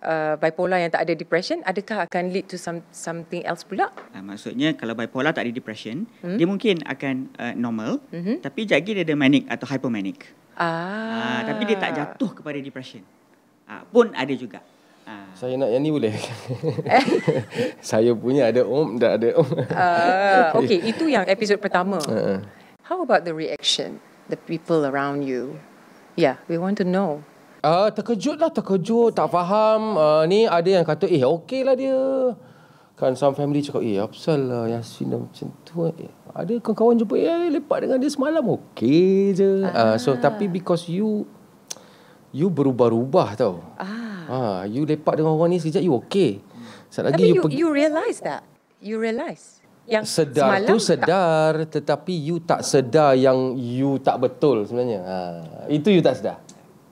uh, 0.01 0.35
bipolar 0.37 0.79
yang 0.79 0.89
tak 0.89 1.05
ada 1.05 1.13
depression, 1.13 1.61
adakah 1.63 2.09
akan 2.09 2.33
lead 2.33 2.49
to 2.49 2.57
some 2.57 2.81
something 2.89 3.45
else 3.45 3.61
pula? 3.61 3.93
Uh, 4.11 4.21
maksudnya 4.21 4.73
kalau 4.73 4.93
bipolar 4.93 5.31
tak 5.31 5.45
ada 5.45 5.53
depression, 5.53 6.09
hmm? 6.19 6.37
dia 6.37 6.47
mungkin 6.47 6.81
akan 6.83 7.29
uh, 7.37 7.53
normal, 7.55 8.01
Mhm. 8.09 8.17
mm-hmm. 8.17 8.37
tapi 8.41 8.61
lagi 8.65 8.91
dia 8.91 9.05
ada 9.05 9.13
manic 9.15 9.45
atau 9.47 9.69
hypomanic. 9.69 10.33
Ah. 10.55 10.73
Uh, 11.13 11.41
tapi 11.45 11.63
dia 11.65 11.77
tak 11.77 11.91
jatuh 11.93 12.31
kepada 12.33 12.57
depression. 12.57 13.05
Uh, 13.65 13.85
pun 13.89 14.11
ada 14.13 14.33
juga. 14.33 14.65
Uh, 15.13 15.29
Saya 15.37 15.55
nak 15.61 15.69
yang 15.69 15.83
ni 15.85 15.91
boleh? 15.93 16.15
Saya 17.93 18.17
punya 18.17 18.49
ada 18.49 18.65
om, 18.65 18.97
tak 18.97 19.21
ada 19.21 19.29
om. 19.37 19.49
Ah, 19.73 20.53
okay, 20.59 20.81
itu 20.81 21.05
yang 21.13 21.29
episod 21.29 21.61
pertama. 21.61 22.01
Uh-uh. 22.09 22.41
How 22.89 23.05
about 23.05 23.29
the 23.29 23.37
reaction, 23.37 24.01
the 24.33 24.39
people 24.41 24.89
around 24.89 25.25
you? 25.25 25.61
Yeah, 26.17 26.41
we 26.49 26.57
want 26.57 26.81
to 26.81 26.87
know. 26.89 27.25
Ah, 27.63 27.93
terkejut 27.95 28.43
lah, 28.43 28.51
terkejut, 28.51 29.15
tak 29.15 29.31
faham. 29.31 29.95
Uh, 29.95 30.23
ni 30.27 30.49
ada 30.49 30.67
yang 30.67 30.85
kata, 30.85 31.07
eh 31.07 31.23
okey 31.23 31.63
lah 31.63 31.77
dia. 31.79 31.95
Kan 32.99 33.15
some 33.15 33.35
family 33.39 33.63
cakap, 33.63 33.83
eh 33.87 34.03
apa 34.03 34.35
lah 34.35 34.67
Yasin 34.67 35.15
dah 35.15 35.21
macam 35.23 35.47
tu. 35.63 35.87
Eh, 35.95 36.11
ada 36.33 36.53
kawan-kawan 36.59 36.99
jumpa, 36.99 37.15
eh 37.19 37.55
lepak 37.55 37.87
dengan 37.87 37.99
dia 38.03 38.11
semalam, 38.11 38.45
okey 38.61 39.37
je. 39.37 39.63
Ah. 39.69 39.95
Uh, 39.95 39.97
so 40.01 40.15
tapi 40.19 40.51
because 40.51 40.91
you, 40.91 41.23
you 42.35 42.51
berubah-ubah 42.51 43.29
tau. 43.39 43.63
Ah. 43.79 44.02
Ah, 44.29 44.61
you 44.67 44.83
lepak 44.85 45.19
dengan 45.19 45.35
orang 45.35 45.55
ni 45.55 45.59
sekejap, 45.59 45.83
you 45.83 45.95
okey. 46.03 46.43
Sekejap 46.89 47.05
lagi 47.09 47.15
Tapi 47.17 47.23
you, 47.25 47.35
you, 47.35 47.43
pergi. 47.43 47.57
you 47.59 47.69
realise 47.73 48.19
that? 48.21 48.43
You 48.83 48.97
realise? 48.99 49.63
Yang 49.83 50.05
sedar 50.15 50.47
semalam 50.47 50.69
tu 50.71 50.77
tak- 50.79 50.87
sedar 50.87 51.53
tetapi 51.67 52.15
you 52.15 52.37
tak 52.39 52.61
sedar 52.63 53.19
yang 53.19 53.59
you 53.59 53.99
tak 53.99 54.23
betul 54.23 54.63
sebenarnya. 54.63 55.01
Ha, 55.03 55.17
itu 55.67 55.91
you 55.91 56.03
tak 56.03 56.23
sedar. 56.23 56.39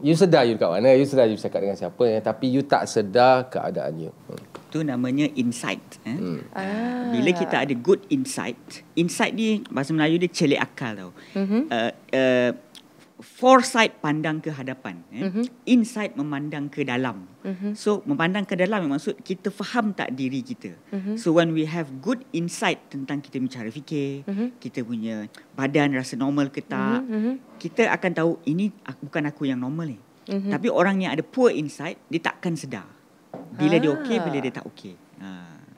You 0.01 0.17
sedar 0.17 0.49
you 0.49 0.57
dekat 0.57 0.81
mana, 0.81 0.97
you 0.97 1.05
sedar 1.05 1.29
you 1.29 1.37
cakap 1.37 1.61
dengan 1.61 1.77
siapa 1.77 2.03
eh, 2.09 2.25
tapi 2.25 2.49
you 2.49 2.65
tak 2.65 2.89
sedar 2.89 3.53
keadaan 3.53 4.09
you. 4.09 4.13
Hmm. 4.27 4.41
itu 4.71 4.87
namanya 4.87 5.27
insight. 5.35 5.83
Eh? 6.07 6.15
Hmm. 6.15 6.41
Ah. 6.55 7.11
Bila 7.11 7.35
kita 7.35 7.67
ada 7.67 7.75
good 7.75 8.07
insight, 8.07 8.87
insight 8.95 9.35
ni 9.35 9.67
bahasa 9.67 9.91
Melayu 9.91 10.23
dia 10.23 10.31
celik 10.31 10.63
akal 10.63 10.95
tau. 10.95 11.11
Mm-hmm. 11.35 11.63
Uh, 11.67 11.91
uh, 12.15 12.51
foresight 13.21 14.01
pandang 14.01 14.41
ke 14.41 14.49
hadapan, 14.49 15.05
eh? 15.13 15.29
mm-hmm. 15.29 15.45
insight 15.69 16.17
memandang 16.17 16.73
ke 16.73 16.83
dalam. 16.83 17.29
Mm-hmm. 17.45 17.73
So 17.77 18.01
memandang 18.09 18.49
ke 18.49 18.57
dalam 18.57 18.89
maksud 18.89 19.21
kita 19.21 19.53
faham 19.53 19.93
tak 19.93 20.17
diri 20.17 20.41
kita. 20.41 20.73
Mm-hmm. 20.93 21.17
So 21.21 21.37
when 21.37 21.53
we 21.53 21.69
have 21.69 22.01
good 22.01 22.25
insight 22.33 22.81
tentang 22.89 23.21
kita 23.21 23.37
punya 23.39 23.53
cara 23.61 23.71
fikir, 23.71 24.25
mm-hmm. 24.25 24.49
kita 24.57 24.81
punya 24.83 25.29
badan 25.53 25.93
rasa 25.93 26.17
normal 26.17 26.49
ke 26.49 26.65
tak, 26.65 27.05
mm-hmm. 27.05 27.61
kita 27.61 27.93
akan 27.93 28.11
tahu 28.17 28.33
ini 28.49 28.73
bukan 29.05 29.29
aku 29.29 29.49
yang 29.49 29.61
normal 29.61 29.93
ni. 29.93 30.01
Mm-hmm. 30.29 30.51
Tapi 30.51 30.69
orang 30.73 31.05
yang 31.05 31.13
ada 31.13 31.25
poor 31.25 31.53
insight 31.53 32.01
dia 32.09 32.21
takkan 32.25 32.57
sedar. 32.57 32.89
Bila 33.51 33.77
dia 33.77 33.91
okey, 33.95 34.17
Ah. 34.17 34.25
bila 34.25 34.39
dia 34.41 34.53
tak 34.53 34.67
okey. 34.67 34.95
Ha. 35.21 35.29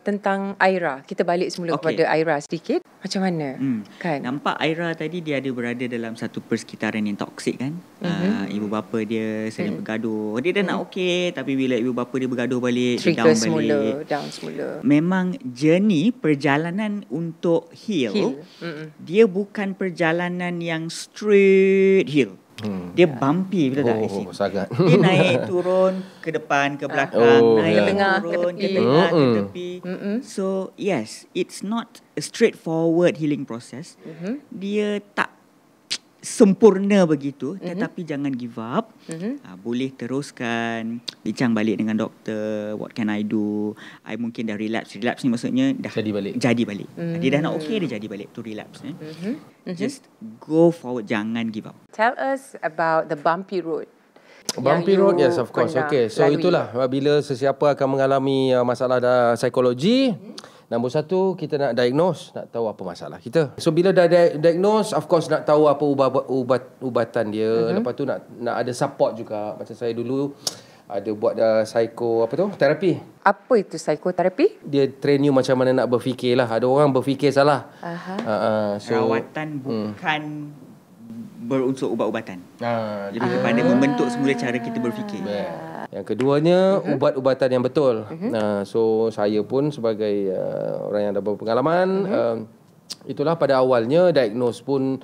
Tentang 0.02 0.58
Aira. 0.58 1.06
Kita 1.06 1.22
balik 1.22 1.54
semula 1.54 1.78
Okey. 1.78 1.94
kepada 1.94 2.02
Aira 2.10 2.36
sedikit. 2.42 2.82
Macam 3.02 3.20
mana? 3.22 3.58
Hmm. 3.58 3.82
Kan? 3.98 4.18
Nampak 4.22 4.58
Aira 4.62 4.94
tadi 4.94 5.22
dia 5.22 5.38
ada 5.42 5.50
berada 5.50 5.82
dalam 5.86 6.14
satu 6.14 6.42
persekitaran 6.42 7.02
yang 7.02 7.18
toksik 7.18 7.58
kan. 7.58 7.74
Mhm. 8.02 8.06
Mm-hmm. 8.06 8.30
Uh, 8.32 8.46
ibu 8.54 8.66
bapa 8.70 8.98
dia 9.02 9.46
sering 9.50 9.78
mm. 9.78 9.80
bergaduh. 9.82 10.38
Dia 10.42 10.50
dah 10.58 10.62
mm. 10.62 10.70
nak 10.70 10.78
okey 10.90 11.18
tapi 11.34 11.52
bila 11.54 11.74
ibu 11.78 11.92
bapa 11.94 12.14
dia 12.18 12.28
bergaduh 12.30 12.58
balik, 12.62 12.98
dia 12.98 13.02
Trigger 13.02 13.26
down 13.26 13.38
semula. 13.38 13.78
balik. 13.78 13.94
Down 14.06 14.28
semula. 14.30 14.68
Memang 14.82 15.26
journey 15.42 16.04
perjalanan 16.14 17.06
untuk 17.10 17.70
heal, 17.74 18.14
Heal. 18.14 18.32
Mm-mm. 18.62 18.86
dia 19.02 19.24
bukan 19.26 19.74
perjalanan 19.74 20.58
yang 20.62 20.90
straight 20.90 22.06
heal. 22.10 22.38
Hmm. 22.62 22.94
Dia 22.94 23.06
bumpy 23.06 23.62
betul 23.68 23.84
tak 23.84 23.96
Oh, 23.96 24.04
Yasin? 24.04 24.26
sangat. 24.32 24.66
Dia 24.70 24.96
naik 24.96 25.38
turun 25.50 25.92
ke 26.18 26.30
depan 26.30 26.78
ke 26.78 26.86
belakang, 26.86 27.42
Oh, 27.42 27.58
naik 27.58 27.74
ya. 27.74 27.82
Ke 27.82 27.88
tengah, 27.90 28.14
ke 28.14 28.24
turun 28.24 28.52
ke 28.52 28.60
tepi. 28.62 28.76
tengah 28.78 29.08
ke 29.08 29.16
Mm-mm. 29.18 29.34
tepi. 29.34 29.68
Mm-mm. 29.82 30.16
So 30.22 30.46
yes, 30.76 31.08
it's 31.32 31.60
not 31.60 31.98
a 32.14 32.22
straightforward 32.22 33.18
healing 33.18 33.42
process. 33.42 33.98
Mhm. 34.00 34.46
Dia 34.48 34.88
tak 35.12 35.34
sempurna 36.22 37.02
begitu, 37.02 37.58
tetapi 37.58 38.06
jangan 38.06 38.30
give 38.30 38.54
up. 38.56 38.94
Mhm. 39.10 39.42
Uh, 39.42 39.56
boleh 39.58 39.90
teruskan 39.90 41.02
bincang 41.26 41.50
balik 41.50 41.82
dengan 41.82 41.98
doktor. 41.98 42.78
What 42.78 42.94
can 42.94 43.10
I 43.10 43.26
do? 43.26 43.74
I 44.06 44.14
mungkin 44.14 44.46
dah 44.46 44.54
relapse. 44.54 44.94
Relapse 44.94 45.26
ni 45.26 45.34
maksudnya 45.34 45.74
dah 45.74 45.90
Jadi 45.90 46.10
balik. 46.14 46.32
Jadi 46.38 46.62
balik. 46.62 46.88
Mm. 46.94 47.18
Dia 47.18 47.28
dah 47.34 47.40
nak 47.42 47.52
okay, 47.58 47.82
dia 47.82 47.98
jadi 47.98 48.06
balik 48.06 48.30
to 48.30 48.40
relapse. 48.40 48.86
Eh. 48.86 48.94
Mhm. 48.94 49.34
Just 49.74 50.06
go 50.38 50.70
forward, 50.70 51.10
jangan 51.10 51.50
give 51.50 51.66
up. 51.66 51.74
Tell 51.90 52.14
us 52.14 52.54
about 52.62 53.10
the 53.10 53.18
bumpy 53.18 53.58
road. 53.58 53.90
Bumpy 54.58 54.94
road, 55.00 55.16
yes 55.16 55.40
of 55.40 55.48
course. 55.48 55.72
Okay, 55.72 56.12
so 56.12 56.22
lalui. 56.22 56.36
itulah 56.36 56.68
bila 56.84 57.24
sesiapa 57.24 57.72
akan 57.72 57.88
mengalami 57.98 58.52
uh, 58.52 58.62
masalah 58.62 59.00
dah 59.00 59.32
psikologi. 59.34 60.12
Nombor 60.72 60.88
satu, 60.88 61.36
kita 61.36 61.60
nak 61.60 61.72
diagnose, 61.76 62.32
nak 62.32 62.48
tahu 62.48 62.64
apa 62.64 62.80
masalah 62.80 63.20
kita. 63.20 63.52
So 63.60 63.76
bila 63.76 63.92
dah 63.92 64.08
di- 64.08 64.40
diagnose, 64.40 64.96
of 64.96 65.04
course 65.04 65.28
nak 65.28 65.44
tahu 65.44 65.68
apa 65.68 65.84
ubat, 65.84 66.08
ubat 66.32 66.62
ubatan 66.80 67.28
dia. 67.28 67.52
Uh-huh. 67.52 67.76
Lepas 67.76 67.92
tu 67.92 68.08
nak 68.08 68.24
nak 68.40 68.64
ada 68.64 68.72
support 68.72 69.12
juga. 69.12 69.52
Macam 69.52 69.76
saya 69.76 69.92
dulu 69.92 70.32
ada 70.88 71.10
buat 71.12 71.34
uh, 71.36 71.62
psycho 71.68 72.24
apa 72.24 72.32
tu? 72.40 72.46
Terapi. 72.56 72.92
Apa 73.20 73.54
itu 73.60 73.76
psikoterapi? 73.76 74.64
Dia 74.64 74.88
train 74.88 75.20
you 75.20 75.32
macam 75.36 75.60
mana 75.60 75.84
nak 75.84 75.92
berfikir 75.92 76.40
lah. 76.40 76.48
Ada 76.48 76.64
orang 76.64 76.88
berfikir 76.88 77.28
salah. 77.28 77.68
Aha. 77.84 78.14
Uh, 78.16 78.32
uh, 78.32 78.68
so 78.80 78.96
Rawatan 78.96 79.60
bukan 79.60 80.22
berunsur 81.52 81.92
ubat-ubatan. 81.92 82.40
Ah, 82.64 83.12
Lebih 83.12 83.28
kepada 83.28 83.60
membentuk 83.60 84.08
semula 84.08 84.32
cara 84.32 84.56
kita 84.56 84.78
berfikir. 84.80 85.20
Yeah. 85.20 85.84
Yang 85.92 86.16
keduanya 86.16 86.80
uh-huh. 86.80 86.96
ubat-ubatan 86.96 87.48
yang 87.52 87.60
betul. 87.60 88.08
Uh-huh. 88.08 88.32
Uh, 88.32 88.60
so 88.64 88.80
saya 89.12 89.44
pun 89.44 89.68
sebagai 89.68 90.32
uh, 90.32 90.88
orang 90.88 91.02
yang 91.04 91.12
dah 91.12 91.20
berpengalaman 91.20 91.88
uh-huh. 92.08 92.16
uh, 92.16 92.36
itulah 93.04 93.36
pada 93.36 93.60
awalnya 93.60 94.08
diagnose 94.08 94.64
pun 94.64 94.96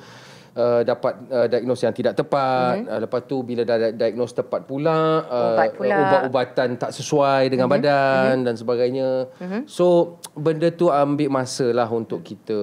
uh, 0.56 0.80
dapat 0.88 1.12
uh, 1.28 1.44
diagnose 1.44 1.84
yang 1.84 1.92
tidak 1.92 2.16
tepat. 2.16 2.88
Uh-huh. 2.88 2.92
Uh, 2.96 2.98
lepas 3.04 3.20
tu 3.28 3.44
bila 3.44 3.68
dah 3.68 3.92
diagnose 3.92 4.32
tepat 4.32 4.64
pula, 4.64 5.28
uh, 5.28 5.60
Ubat 5.60 5.76
pula. 5.76 5.96
ubat-ubatan 6.00 6.80
tak 6.80 6.96
sesuai 6.96 7.52
dengan 7.52 7.68
uh-huh. 7.68 7.76
badan 7.84 8.32
uh-huh. 8.32 8.46
dan 8.48 8.54
sebagainya. 8.56 9.08
Uh-huh. 9.28 9.62
So 9.68 9.86
benda 10.32 10.72
tu 10.72 10.88
ambil 10.88 11.28
masa 11.28 11.68
lah 11.68 11.92
untuk 11.92 12.24
kita 12.24 12.56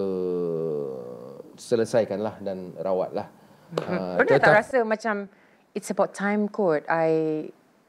selesaikan 1.55 2.19
lah 2.25 2.35
dan 2.41 2.73
rawat 2.81 3.13
lah. 3.13 3.29
Uh, 3.73 4.21
Pernah 4.21 4.39
tak 4.39 4.55
rasa 4.61 4.77
macam 4.85 5.25
it's 5.73 5.89
about 5.89 6.13
time 6.13 6.45
kot. 6.47 6.85
I 6.85 7.09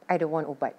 I 0.07 0.15
don't 0.17 0.33
want 0.33 0.49
ubat. 0.49 0.75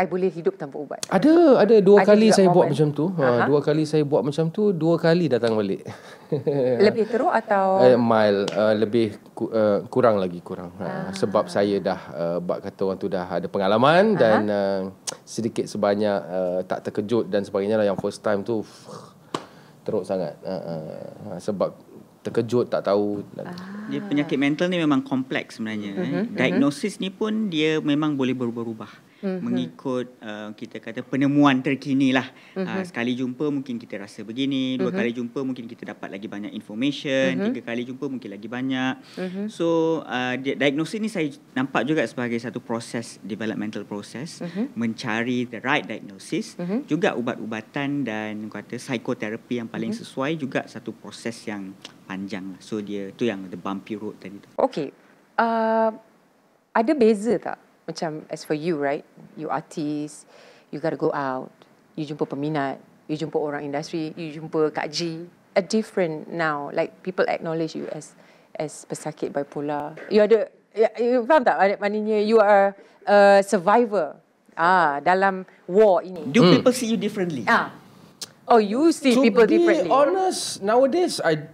I 0.00 0.08
boleh 0.08 0.32
hidup 0.32 0.56
tanpa 0.56 0.80
ubat. 0.80 1.04
Ada, 1.12 1.60
ada 1.60 1.76
dua 1.84 2.00
Ada 2.00 2.08
kali 2.08 2.32
saya 2.32 2.48
buat 2.48 2.64
momen. 2.64 2.72
macam 2.72 2.88
tu. 2.88 3.04
Ha, 3.20 3.44
dua 3.44 3.60
kali 3.60 3.84
saya 3.84 4.00
buat 4.08 4.22
macam 4.24 4.48
tu, 4.48 4.72
dua 4.72 4.96
kali 4.96 5.28
datang 5.28 5.52
balik. 5.52 5.84
Lebih 6.88 7.04
teruk 7.04 7.28
atau 7.28 7.84
Eh, 7.84 8.00
mild, 8.00 8.48
uh, 8.56 8.72
lebih 8.80 9.20
ku, 9.36 9.52
uh, 9.52 9.84
kurang 9.92 10.16
lagi 10.16 10.40
kurang. 10.40 10.72
Ha, 10.80 11.12
sebab 11.12 11.52
saya 11.52 11.76
dah 11.84 12.00
uh, 12.16 12.38
bab 12.40 12.64
kata 12.64 12.80
orang 12.80 12.96
tu 12.96 13.12
dah 13.12 13.28
ada 13.28 13.44
pengalaman 13.44 14.16
dan 14.16 14.48
uh, 14.48 14.80
sedikit 15.20 15.68
sebanyak 15.68 16.16
uh, 16.16 16.60
tak 16.64 16.88
terkejut 16.88 17.28
dan 17.28 17.44
sebagainya 17.44 17.76
lah 17.76 17.84
yang 17.84 18.00
first 18.00 18.24
time 18.24 18.40
tu 18.40 18.64
teruk 19.84 20.08
sangat. 20.08 20.32
Uh, 20.40 20.48
uh, 20.64 21.36
sebab 21.36 21.76
terkejut 22.20 22.68
tak 22.68 22.84
tahu 22.84 23.24
dan 23.32 23.48
Dia 23.88 24.00
penyakit 24.04 24.36
mental 24.36 24.68
ni 24.68 24.76
memang 24.76 25.00
kompleks 25.00 25.56
sebenarnya. 25.56 25.90
Eh. 25.96 26.24
Diagnosis 26.30 27.00
ni 27.00 27.08
pun 27.08 27.48
dia 27.48 27.80
memang 27.80 28.14
boleh 28.14 28.36
berubah-ubah. 28.36 29.09
Mengikut 29.20 30.16
uh, 30.24 30.50
kita 30.56 30.80
kata 30.80 31.04
penemuan 31.04 31.60
terkini 31.60 32.10
lah. 32.10 32.24
Uh, 32.56 32.80
sekali 32.82 33.12
jumpa 33.12 33.52
mungkin 33.52 33.76
kita 33.76 34.00
rasa 34.00 34.24
begini. 34.24 34.80
Dua 34.80 34.88
kali 34.88 35.12
jumpa 35.12 35.44
mungkin 35.44 35.68
kita 35.68 35.92
dapat 35.92 36.16
lagi 36.16 36.26
banyak 36.26 36.52
information. 36.56 37.52
Tiga 37.52 37.60
kali 37.72 37.84
jumpa 37.84 38.08
mungkin 38.08 38.30
lagi 38.32 38.48
banyak. 38.48 38.94
So 39.52 40.00
uh, 40.04 40.40
di- 40.40 40.56
diagnosis 40.56 40.98
ni 40.98 41.12
saya 41.12 41.28
nampak 41.52 41.84
juga 41.84 42.00
sebagai 42.08 42.40
satu 42.40 42.64
proses 42.64 43.20
developmental 43.20 43.84
proses. 43.84 44.40
Mencari 44.72 45.44
the 45.46 45.60
right 45.60 45.84
diagnosis. 45.84 46.56
Juga 46.88 47.12
ubat-ubatan 47.12 48.08
dan 48.08 48.48
kata 48.48 48.80
psikoterapi 48.80 49.60
yang 49.60 49.68
paling 49.68 49.92
sesuai 49.92 50.40
juga 50.40 50.64
satu 50.64 50.96
proses 50.96 51.36
yang 51.44 51.76
panjang 52.08 52.56
lah. 52.56 52.60
So 52.64 52.80
dia 52.80 53.12
tu 53.12 53.28
yang 53.28 53.46
the 53.52 53.60
bumpy 53.60 54.00
road 54.00 54.16
tadi 54.16 54.40
tu. 54.40 54.48
Okay. 54.56 54.90
Uh, 55.36 55.92
ada 56.72 56.92
beza 56.96 57.36
tak? 57.40 57.69
Macam 57.90 58.22
as 58.30 58.46
for 58.46 58.54
you, 58.54 58.78
right? 58.78 59.02
You 59.34 59.50
artist, 59.50 60.30
you 60.70 60.78
gotta 60.78 60.94
go 60.94 61.10
out. 61.10 61.50
You 61.98 62.06
jumpa 62.06 62.22
peminat, 62.22 62.78
you 63.10 63.18
jumpa 63.18 63.34
orang 63.34 63.66
industri, 63.66 64.14
you 64.14 64.30
jumpa 64.30 64.70
Kak 64.70 64.94
G. 64.94 65.26
A 65.58 65.62
different 65.62 66.30
now. 66.30 66.70
Like 66.70 67.02
people 67.02 67.26
acknowledge 67.26 67.74
you 67.74 67.90
as 67.90 68.14
as 68.54 68.86
pesakit 68.86 69.34
bipolar. 69.34 69.98
You 70.06 70.22
ada, 70.22 70.46
ya- 70.70 70.94
you 70.94 71.26
faham 71.26 71.42
tak? 71.42 71.58
Maknanya 71.82 72.22
you 72.22 72.38
are 72.38 72.78
a 73.02 73.42
survivor. 73.42 74.14
Ah, 74.54 75.02
dalam 75.02 75.42
war 75.66 76.06
ini. 76.06 76.30
Do 76.30 76.46
people 76.46 76.70
see 76.70 76.86
you 76.86 76.94
differently? 76.94 77.42
Ah. 77.50 77.74
Oh, 78.46 78.62
you 78.62 78.90
see 78.94 79.14
people 79.14 79.42
to 79.42 79.50
be 79.50 79.58
differently. 79.58 79.90
honest, 79.90 80.62
nowadays 80.62 81.18
I 81.18 81.50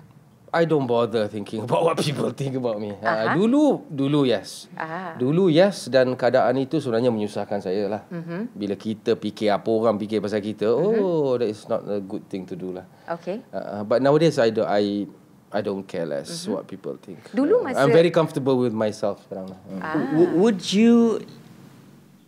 I 0.55 0.63
don't 0.65 0.87
bother 0.87 1.27
thinking 1.27 1.63
about 1.67 1.83
what 1.83 1.97
people 1.99 2.31
think 2.31 2.55
about 2.55 2.79
me. 2.79 2.95
Aha. 3.03 3.35
Uh, 3.35 3.35
dulu 3.35 3.83
dulu 3.91 4.25
yes. 4.25 4.71
Ah. 4.79 5.19
Dulu 5.19 5.51
yes 5.51 5.91
dan 5.91 6.15
keadaan 6.15 6.55
itu 6.63 6.79
sebenarnya 6.79 7.11
menyusahkan 7.11 7.59
saya 7.59 7.91
lah. 7.91 8.03
Mhm. 8.09 8.17
Mm-hmm. 8.17 8.41
Bila 8.55 8.75
kita 8.79 9.11
fikir 9.19 9.51
apa 9.51 9.69
orang 9.69 9.99
fikir 9.99 10.23
pasal 10.23 10.39
kita, 10.41 10.71
mm-hmm. 10.71 11.03
oh 11.03 11.35
that 11.37 11.51
is 11.51 11.67
not 11.67 11.83
a 11.91 11.99
good 11.99 12.23
thing 12.31 12.47
to 12.47 12.55
do 12.55 12.71
lah. 12.73 12.87
Okay. 13.11 13.43
Uh, 13.51 13.83
but 13.83 13.99
nowadays 13.99 14.39
I 14.39 14.55
do 14.55 14.63
I 14.63 15.11
I 15.51 15.61
don't 15.63 15.83
care 15.85 16.07
less 16.07 16.31
mm-hmm. 16.31 16.55
what 16.55 16.63
people 16.71 16.95
think. 16.99 17.19
Dulu 17.35 17.61
Uh, 17.61 17.73
masa- 17.73 17.83
I'm 17.83 17.91
very 17.91 18.15
comfortable 18.15 18.57
with 18.57 18.73
myself 18.73 19.27
sekarang 19.27 19.51
lah. 19.51 19.59
Uh. 19.67 19.83
Ah. 19.83 19.95
W- 20.15 20.33
would 20.41 20.63
you 20.71 21.27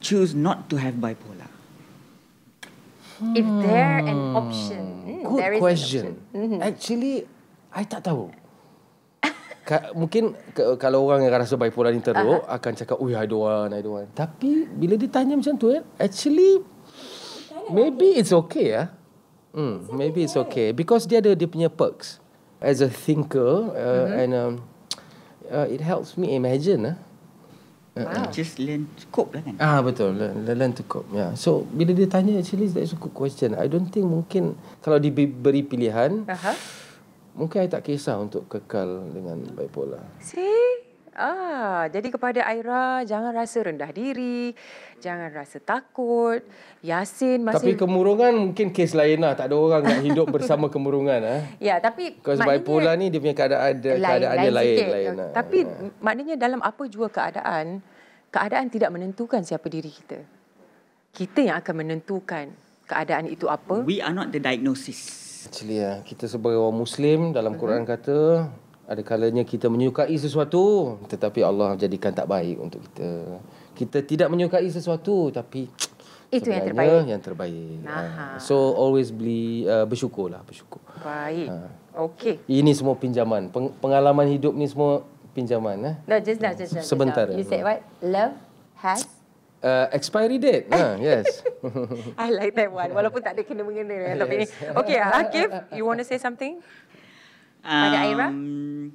choose 0.03 0.35
not 0.35 0.67
to 0.71 0.77
have 0.79 0.99
bipolar? 0.99 1.47
If 3.35 3.47
there 3.67 3.99
an 3.99 4.39
option. 4.39 4.85
Hmm, 5.03 5.23
Good 5.27 5.39
there 5.43 5.53
is 5.55 5.59
an 5.59 5.63
question. 5.63 6.05
option. 6.07 6.39
Mhm. 6.39 6.59
Actually, 6.63 7.15
I 7.75 7.85
tak 7.85 8.05
tahu. 8.05 8.33
Ka- 9.69 9.93
mungkin 9.93 10.33
ke, 10.57 10.81
kalau 10.81 11.05
orang 11.05 11.29
yang 11.29 11.37
rasa 11.37 11.61
bipolar 11.61 11.93
ni 11.93 12.01
teruk 12.01 12.41
uh-huh. 12.41 12.57
akan 12.57 12.73
cakap, 12.73 12.97
"Oh, 12.97 13.13
I 13.13 13.29
don't 13.29 13.45
want, 13.45 13.71
I 13.77 13.85
don't 13.85 14.01
want." 14.01 14.09
Tapi 14.17 14.65
bila 14.65 14.97
ditanya 14.97 15.37
macam 15.37 15.61
tu 15.61 15.69
eh, 15.69 15.85
actually 16.01 16.65
maybe 17.69 18.17
it's 18.17 18.33
okay 18.33 18.73
ya. 18.73 18.85
Hmm, 19.53 19.85
maybe 19.93 20.25
it's 20.25 20.37
okay 20.37 20.73
because 20.73 21.05
dia 21.05 21.21
ada 21.21 21.37
dia 21.37 21.49
punya 21.49 21.69
perks 21.69 22.21
as 22.61 22.81
a 22.81 22.89
thinker 22.89 23.73
uh, 23.77 24.09
and 24.13 24.31
um, 24.33 24.53
uh, 25.53 25.69
it 25.69 25.81
helps 25.85 26.17
me 26.17 26.37
imagine 26.37 26.95
ah. 26.95 26.97
Wow. 27.99 28.31
Just 28.31 28.63
learn 28.63 28.87
to 28.95 29.11
cope 29.11 29.35
lah 29.35 29.43
kan? 29.43 29.59
Ah 29.59 29.83
betul 29.83 30.15
learn, 30.15 30.47
learn 30.47 30.71
to 30.71 30.87
cope. 30.87 31.11
Yeah. 31.11 31.35
So 31.35 31.67
bila 31.75 31.91
dia 31.91 32.07
tanya 32.07 32.39
actually 32.39 32.71
that's 32.71 32.95
a 32.95 32.99
good 33.01 33.11
question. 33.11 33.59
I 33.59 33.67
don't 33.67 33.91
think 33.91 34.07
mungkin 34.07 34.55
kalau 34.79 35.03
diberi 35.03 35.67
pilihan 35.67 36.23
Aha. 36.31 36.55
Mungkin 37.39 37.63
I 37.63 37.71
tak 37.71 37.87
kisah 37.87 38.19
untuk 38.19 38.51
kekal 38.51 39.15
dengan 39.15 39.39
bipolar. 39.55 40.03
See? 40.19 40.91
Ah, 41.19 41.91
jadi 41.91 42.15
kepada 42.15 42.47
Aira, 42.47 43.03
jangan 43.03 43.35
rasa 43.35 43.67
rendah 43.67 43.91
diri, 43.91 44.55
jangan 45.03 45.35
rasa 45.35 45.59
takut. 45.59 46.47
Yasin 46.79 47.43
Tapi 47.43 47.75
masih 47.75 47.75
kemurungan 47.75 48.31
mungkin 48.39 48.71
kes 48.71 48.95
lain 48.95 49.27
lah. 49.27 49.35
Tak 49.35 49.51
ada 49.51 49.59
orang 49.59 49.83
nak 49.83 49.99
hidup 49.99 50.31
bersama 50.39 50.71
kemurungan. 50.71 51.19
Eh. 51.27 51.43
Ya, 51.59 51.83
tapi 51.83 52.15
Because 52.15 52.39
bipolar 52.39 52.95
ni 52.95 53.11
dia 53.11 53.19
punya 53.19 53.35
keadaan 53.35 53.73
dia, 53.83 53.99
keadaan 53.99 54.37
dia 54.39 54.53
lain. 54.55 54.77
sikit. 54.79 54.89
lain 54.95 55.09
lah. 55.19 55.31
Tapi 55.35 55.59
maknanya 55.99 56.35
dalam 56.39 56.63
apa 56.63 56.87
jua 56.87 57.11
keadaan, 57.11 57.83
keadaan 58.31 58.71
tidak 58.71 58.95
menentukan 58.95 59.43
siapa 59.43 59.67
diri 59.67 59.91
kita. 59.91 60.23
Kita 61.11 61.43
yang 61.43 61.59
akan 61.59 61.75
menentukan 61.83 62.47
keadaan 62.87 63.27
itu 63.27 63.51
apa. 63.51 63.83
We 63.83 63.99
are 63.99 64.15
not 64.15 64.31
the 64.31 64.39
diagnosis. 64.39 65.28
Actually 65.47 65.79
ya, 65.79 66.03
kita 66.03 66.27
sebagai 66.27 66.59
orang 66.59 66.79
Muslim 66.83 67.19
dalam 67.31 67.55
Mhm. 67.55 67.61
Quran 67.61 67.83
kata 67.87 68.49
ada 68.89 69.03
kalanya 69.05 69.45
kita 69.45 69.69
menyukai 69.69 70.17
sesuatu 70.17 70.97
tetapi 71.07 71.45
Allah 71.45 71.77
jadikan 71.77 72.11
tak 72.11 72.27
baik 72.27 72.57
untuk 72.59 72.83
kita. 72.89 73.11
Kita 73.77 73.99
tidak 74.03 74.29
menyukai 74.33 74.67
sesuatu 74.67 75.31
tapi 75.31 75.69
Itu 76.35 76.53
yang 76.53 76.69
terbaik. 76.73 77.09
Yang 77.09 77.23
terbaik. 77.25 77.89
Aha. 77.89 78.03
Ha. 78.05 78.25
So 78.37 78.77
always 78.77 79.09
beli 79.09 79.65
uh, 79.65 79.89
bersyukurlah, 79.89 80.45
bersyukur. 80.45 80.81
Baik. 81.01 81.49
Ah. 81.49 81.73
Okey. 82.05 82.45
Ini 82.45 82.73
semua 82.77 83.01
pinjaman. 83.01 83.49
Peng- 83.49 83.73
pengalaman 83.81 84.29
hidup 84.29 84.53
ni 84.53 84.69
semua 84.69 85.07
pinjaman 85.33 85.77
eh. 85.89 85.95
No, 86.05 86.21
just 86.21 86.41
now, 86.43 86.53
just 86.53 86.77
now. 86.77 86.85
just 86.85 86.91
Sebentar, 86.91 87.33
now. 87.33 87.39
You 87.39 87.45
eh. 87.45 87.49
said 87.49 87.63
what? 87.65 87.81
Love 88.05 88.35
has 88.83 89.09
Uh, 89.59 89.91
expiry 89.91 90.39
date. 90.39 90.71
ha, 90.71 90.95
yes. 91.03 91.43
I 92.19 92.31
like 92.31 92.55
that 92.55 92.71
one. 92.71 92.95
Walaupun 92.95 93.27
tak 93.27 93.35
ada 93.35 93.43
kena-mengena 93.43 93.91
dengan 93.91 94.17
topik 94.23 94.37
ni. 94.39 94.47
Okay, 94.71 94.99
Akif, 95.03 95.49
you 95.75 95.83
want 95.83 95.99
to 95.99 96.07
say 96.07 96.15
something? 96.15 96.63
Pada 97.59 97.99
Aira? 98.07 98.31
Um, 98.31 98.95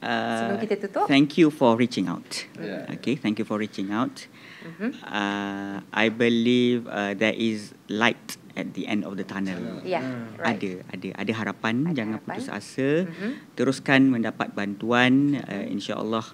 uh, 0.00 0.08
Sebelum 0.40 0.58
kita 0.64 0.74
tutup? 0.88 1.04
Thank 1.04 1.36
you 1.36 1.52
for 1.52 1.76
reaching 1.76 2.08
out. 2.08 2.48
Yeah. 2.56 2.88
Okay, 2.96 3.20
thank 3.20 3.36
you 3.36 3.44
for 3.44 3.60
reaching 3.60 3.92
out. 3.92 4.24
Mm-hmm. 4.64 5.04
Uh, 5.04 5.84
I 5.92 6.08
believe 6.08 6.88
uh, 6.88 7.12
there 7.12 7.36
is 7.36 7.76
light 7.92 8.40
at 8.56 8.72
the 8.72 8.88
end 8.88 9.04
of 9.04 9.20
the 9.20 9.24
tunnel. 9.24 9.84
Yeah, 9.84 10.00
right. 10.40 10.56
Ada, 10.56 10.70
ada, 10.96 11.08
ada 11.16 11.32
harapan. 11.36 11.84
Ada 11.84 11.92
Jangan 11.92 12.12
harapan. 12.16 12.36
putus 12.40 12.48
asa. 12.48 12.90
Mhm. 13.04 13.30
Teruskan 13.52 14.00
mendapat 14.08 14.56
bantuan. 14.56 15.36
Uh, 15.44 15.64
InsyaAllah. 15.68 16.24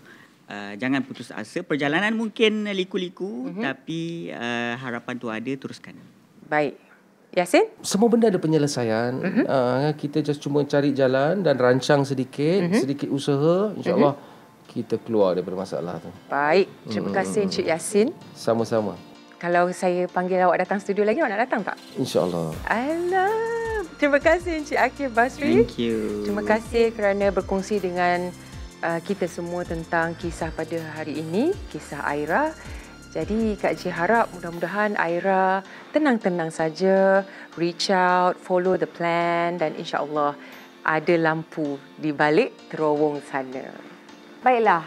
Uh, 0.47 0.79
jangan 0.79 1.03
putus 1.03 1.35
asa. 1.35 1.61
Perjalanan 1.61 2.15
mungkin 2.15 2.71
liku-liku, 2.71 3.51
Mhm. 3.51 3.63
tapi 3.63 4.31
uh, 4.31 4.79
harapan 4.79 5.15
tu 5.17 5.27
ada. 5.27 5.53
Teruskan. 5.53 5.99
Baik. 6.47 6.79
Yasin? 7.35 7.69
semua 7.85 8.09
benda 8.09 8.31
ada 8.31 8.39
penyelesaian. 8.39 9.13
Mhm. 9.13 9.45
Uh, 9.45 9.91
kita 9.93 10.23
just 10.23 10.41
cuma 10.41 10.65
cari 10.65 10.95
jalan 10.95 11.43
dan 11.43 11.59
rancang 11.59 12.01
sedikit, 12.01 12.65
Mhm. 12.65 12.79
sedikit 12.79 13.09
usaha, 13.11 13.75
insya-Allah 13.75 14.17
kita 14.67 14.97
keluar 15.03 15.35
daripada 15.35 15.59
masalah 15.59 15.99
tu. 15.99 16.09
Baik. 16.29 16.71
Terima 16.87 17.11
kasih 17.13 17.45
Encik 17.45 17.67
Yasin. 17.67 18.09
Sama-sama. 18.33 18.97
Kalau 19.37 19.69
saya 19.69 20.09
panggil 20.09 20.41
awak 20.41 20.65
datang 20.65 20.81
studio 20.81 21.05
lagi, 21.05 21.21
awak 21.21 21.35
nak 21.35 21.43
datang 21.45 21.61
tak? 21.61 21.77
Insya-Allah. 21.99 22.57
Alah. 22.65 23.85
Terima 23.97 24.17
kasih 24.17 24.61
Encik 24.61 24.79
Akif 24.79 25.09
Basri. 25.13 25.61
Thank 25.61 25.77
you. 25.77 26.25
Terima 26.25 26.41
kasih 26.41 26.93
kerana 26.93 27.29
berkongsi 27.29 27.81
dengan 27.81 28.33
kita 28.81 29.25
semua 29.31 29.65
tentang 29.65 30.13
kisah 30.19 30.53
pada 30.53 30.77
hari 30.97 31.21
ini, 31.21 31.55
kisah 31.73 32.05
Aira. 32.05 32.53
Jadi 33.17 33.57
Kak 33.57 33.81
Ji 33.81 33.89
harap 33.89 34.29
mudah-mudahan 34.37 34.93
Aira 35.01 35.65
tenang-tenang 35.97 36.53
saja, 36.53 37.25
reach 37.57 37.89
out, 37.89 38.37
follow 38.37 38.77
the 38.77 38.85
plan 38.85 39.57
dan 39.57 39.73
insya-Allah 39.73 40.37
ada 40.85 41.15
lampu 41.17 41.81
di 41.97 42.13
balik 42.13 42.69
terowong 42.69 43.25
sana. 43.25 43.73
Baiklah, 44.45 44.85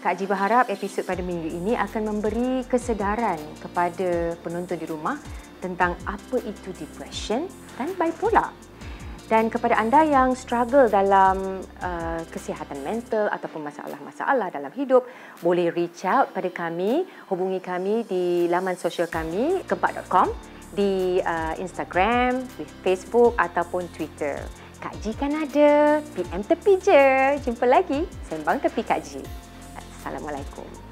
Kak 0.00 0.16
Ji 0.16 0.24
berharap 0.24 0.72
episod 0.72 1.04
pada 1.04 1.20
minggu 1.20 1.52
ini 1.52 1.76
akan 1.76 2.16
memberi 2.16 2.64
kesedaran 2.64 3.38
kepada 3.60 4.34
penonton 4.40 4.80
di 4.80 4.86
rumah 4.88 5.20
tentang 5.60 5.94
apa 6.08 6.40
itu 6.42 6.72
depression 6.74 7.44
dan 7.76 7.92
bipolar. 8.00 8.50
Dan 9.26 9.50
kepada 9.50 9.74
anda 9.74 10.06
yang 10.06 10.38
struggle 10.38 10.86
dalam 10.86 11.58
uh, 11.82 12.22
kesihatan 12.30 12.78
mental 12.86 13.26
ataupun 13.34 13.66
masalah-masalah 13.66 14.54
dalam 14.54 14.70
hidup, 14.70 15.02
boleh 15.42 15.74
reach 15.74 16.06
out 16.06 16.30
pada 16.30 16.46
kami, 16.46 17.02
hubungi 17.26 17.58
kami 17.58 18.06
di 18.06 18.46
laman 18.46 18.78
sosial 18.78 19.10
kami, 19.10 19.66
kempak.com, 19.66 20.30
di 20.70 21.18
uh, 21.26 21.58
Instagram, 21.58 22.38
di 22.54 22.62
Facebook 22.86 23.34
ataupun 23.34 23.90
Twitter. 23.90 24.38
Kak 24.78 24.94
Ji 25.02 25.10
kan 25.18 25.34
ada, 25.34 25.98
PM 26.14 26.46
tepi 26.46 26.78
je. 26.78 27.34
Jumpa 27.42 27.66
lagi, 27.66 28.06
sembang 28.30 28.62
tepi 28.62 28.82
Kak 28.86 29.02
Ji. 29.02 29.18
Assalamualaikum. 29.74 30.85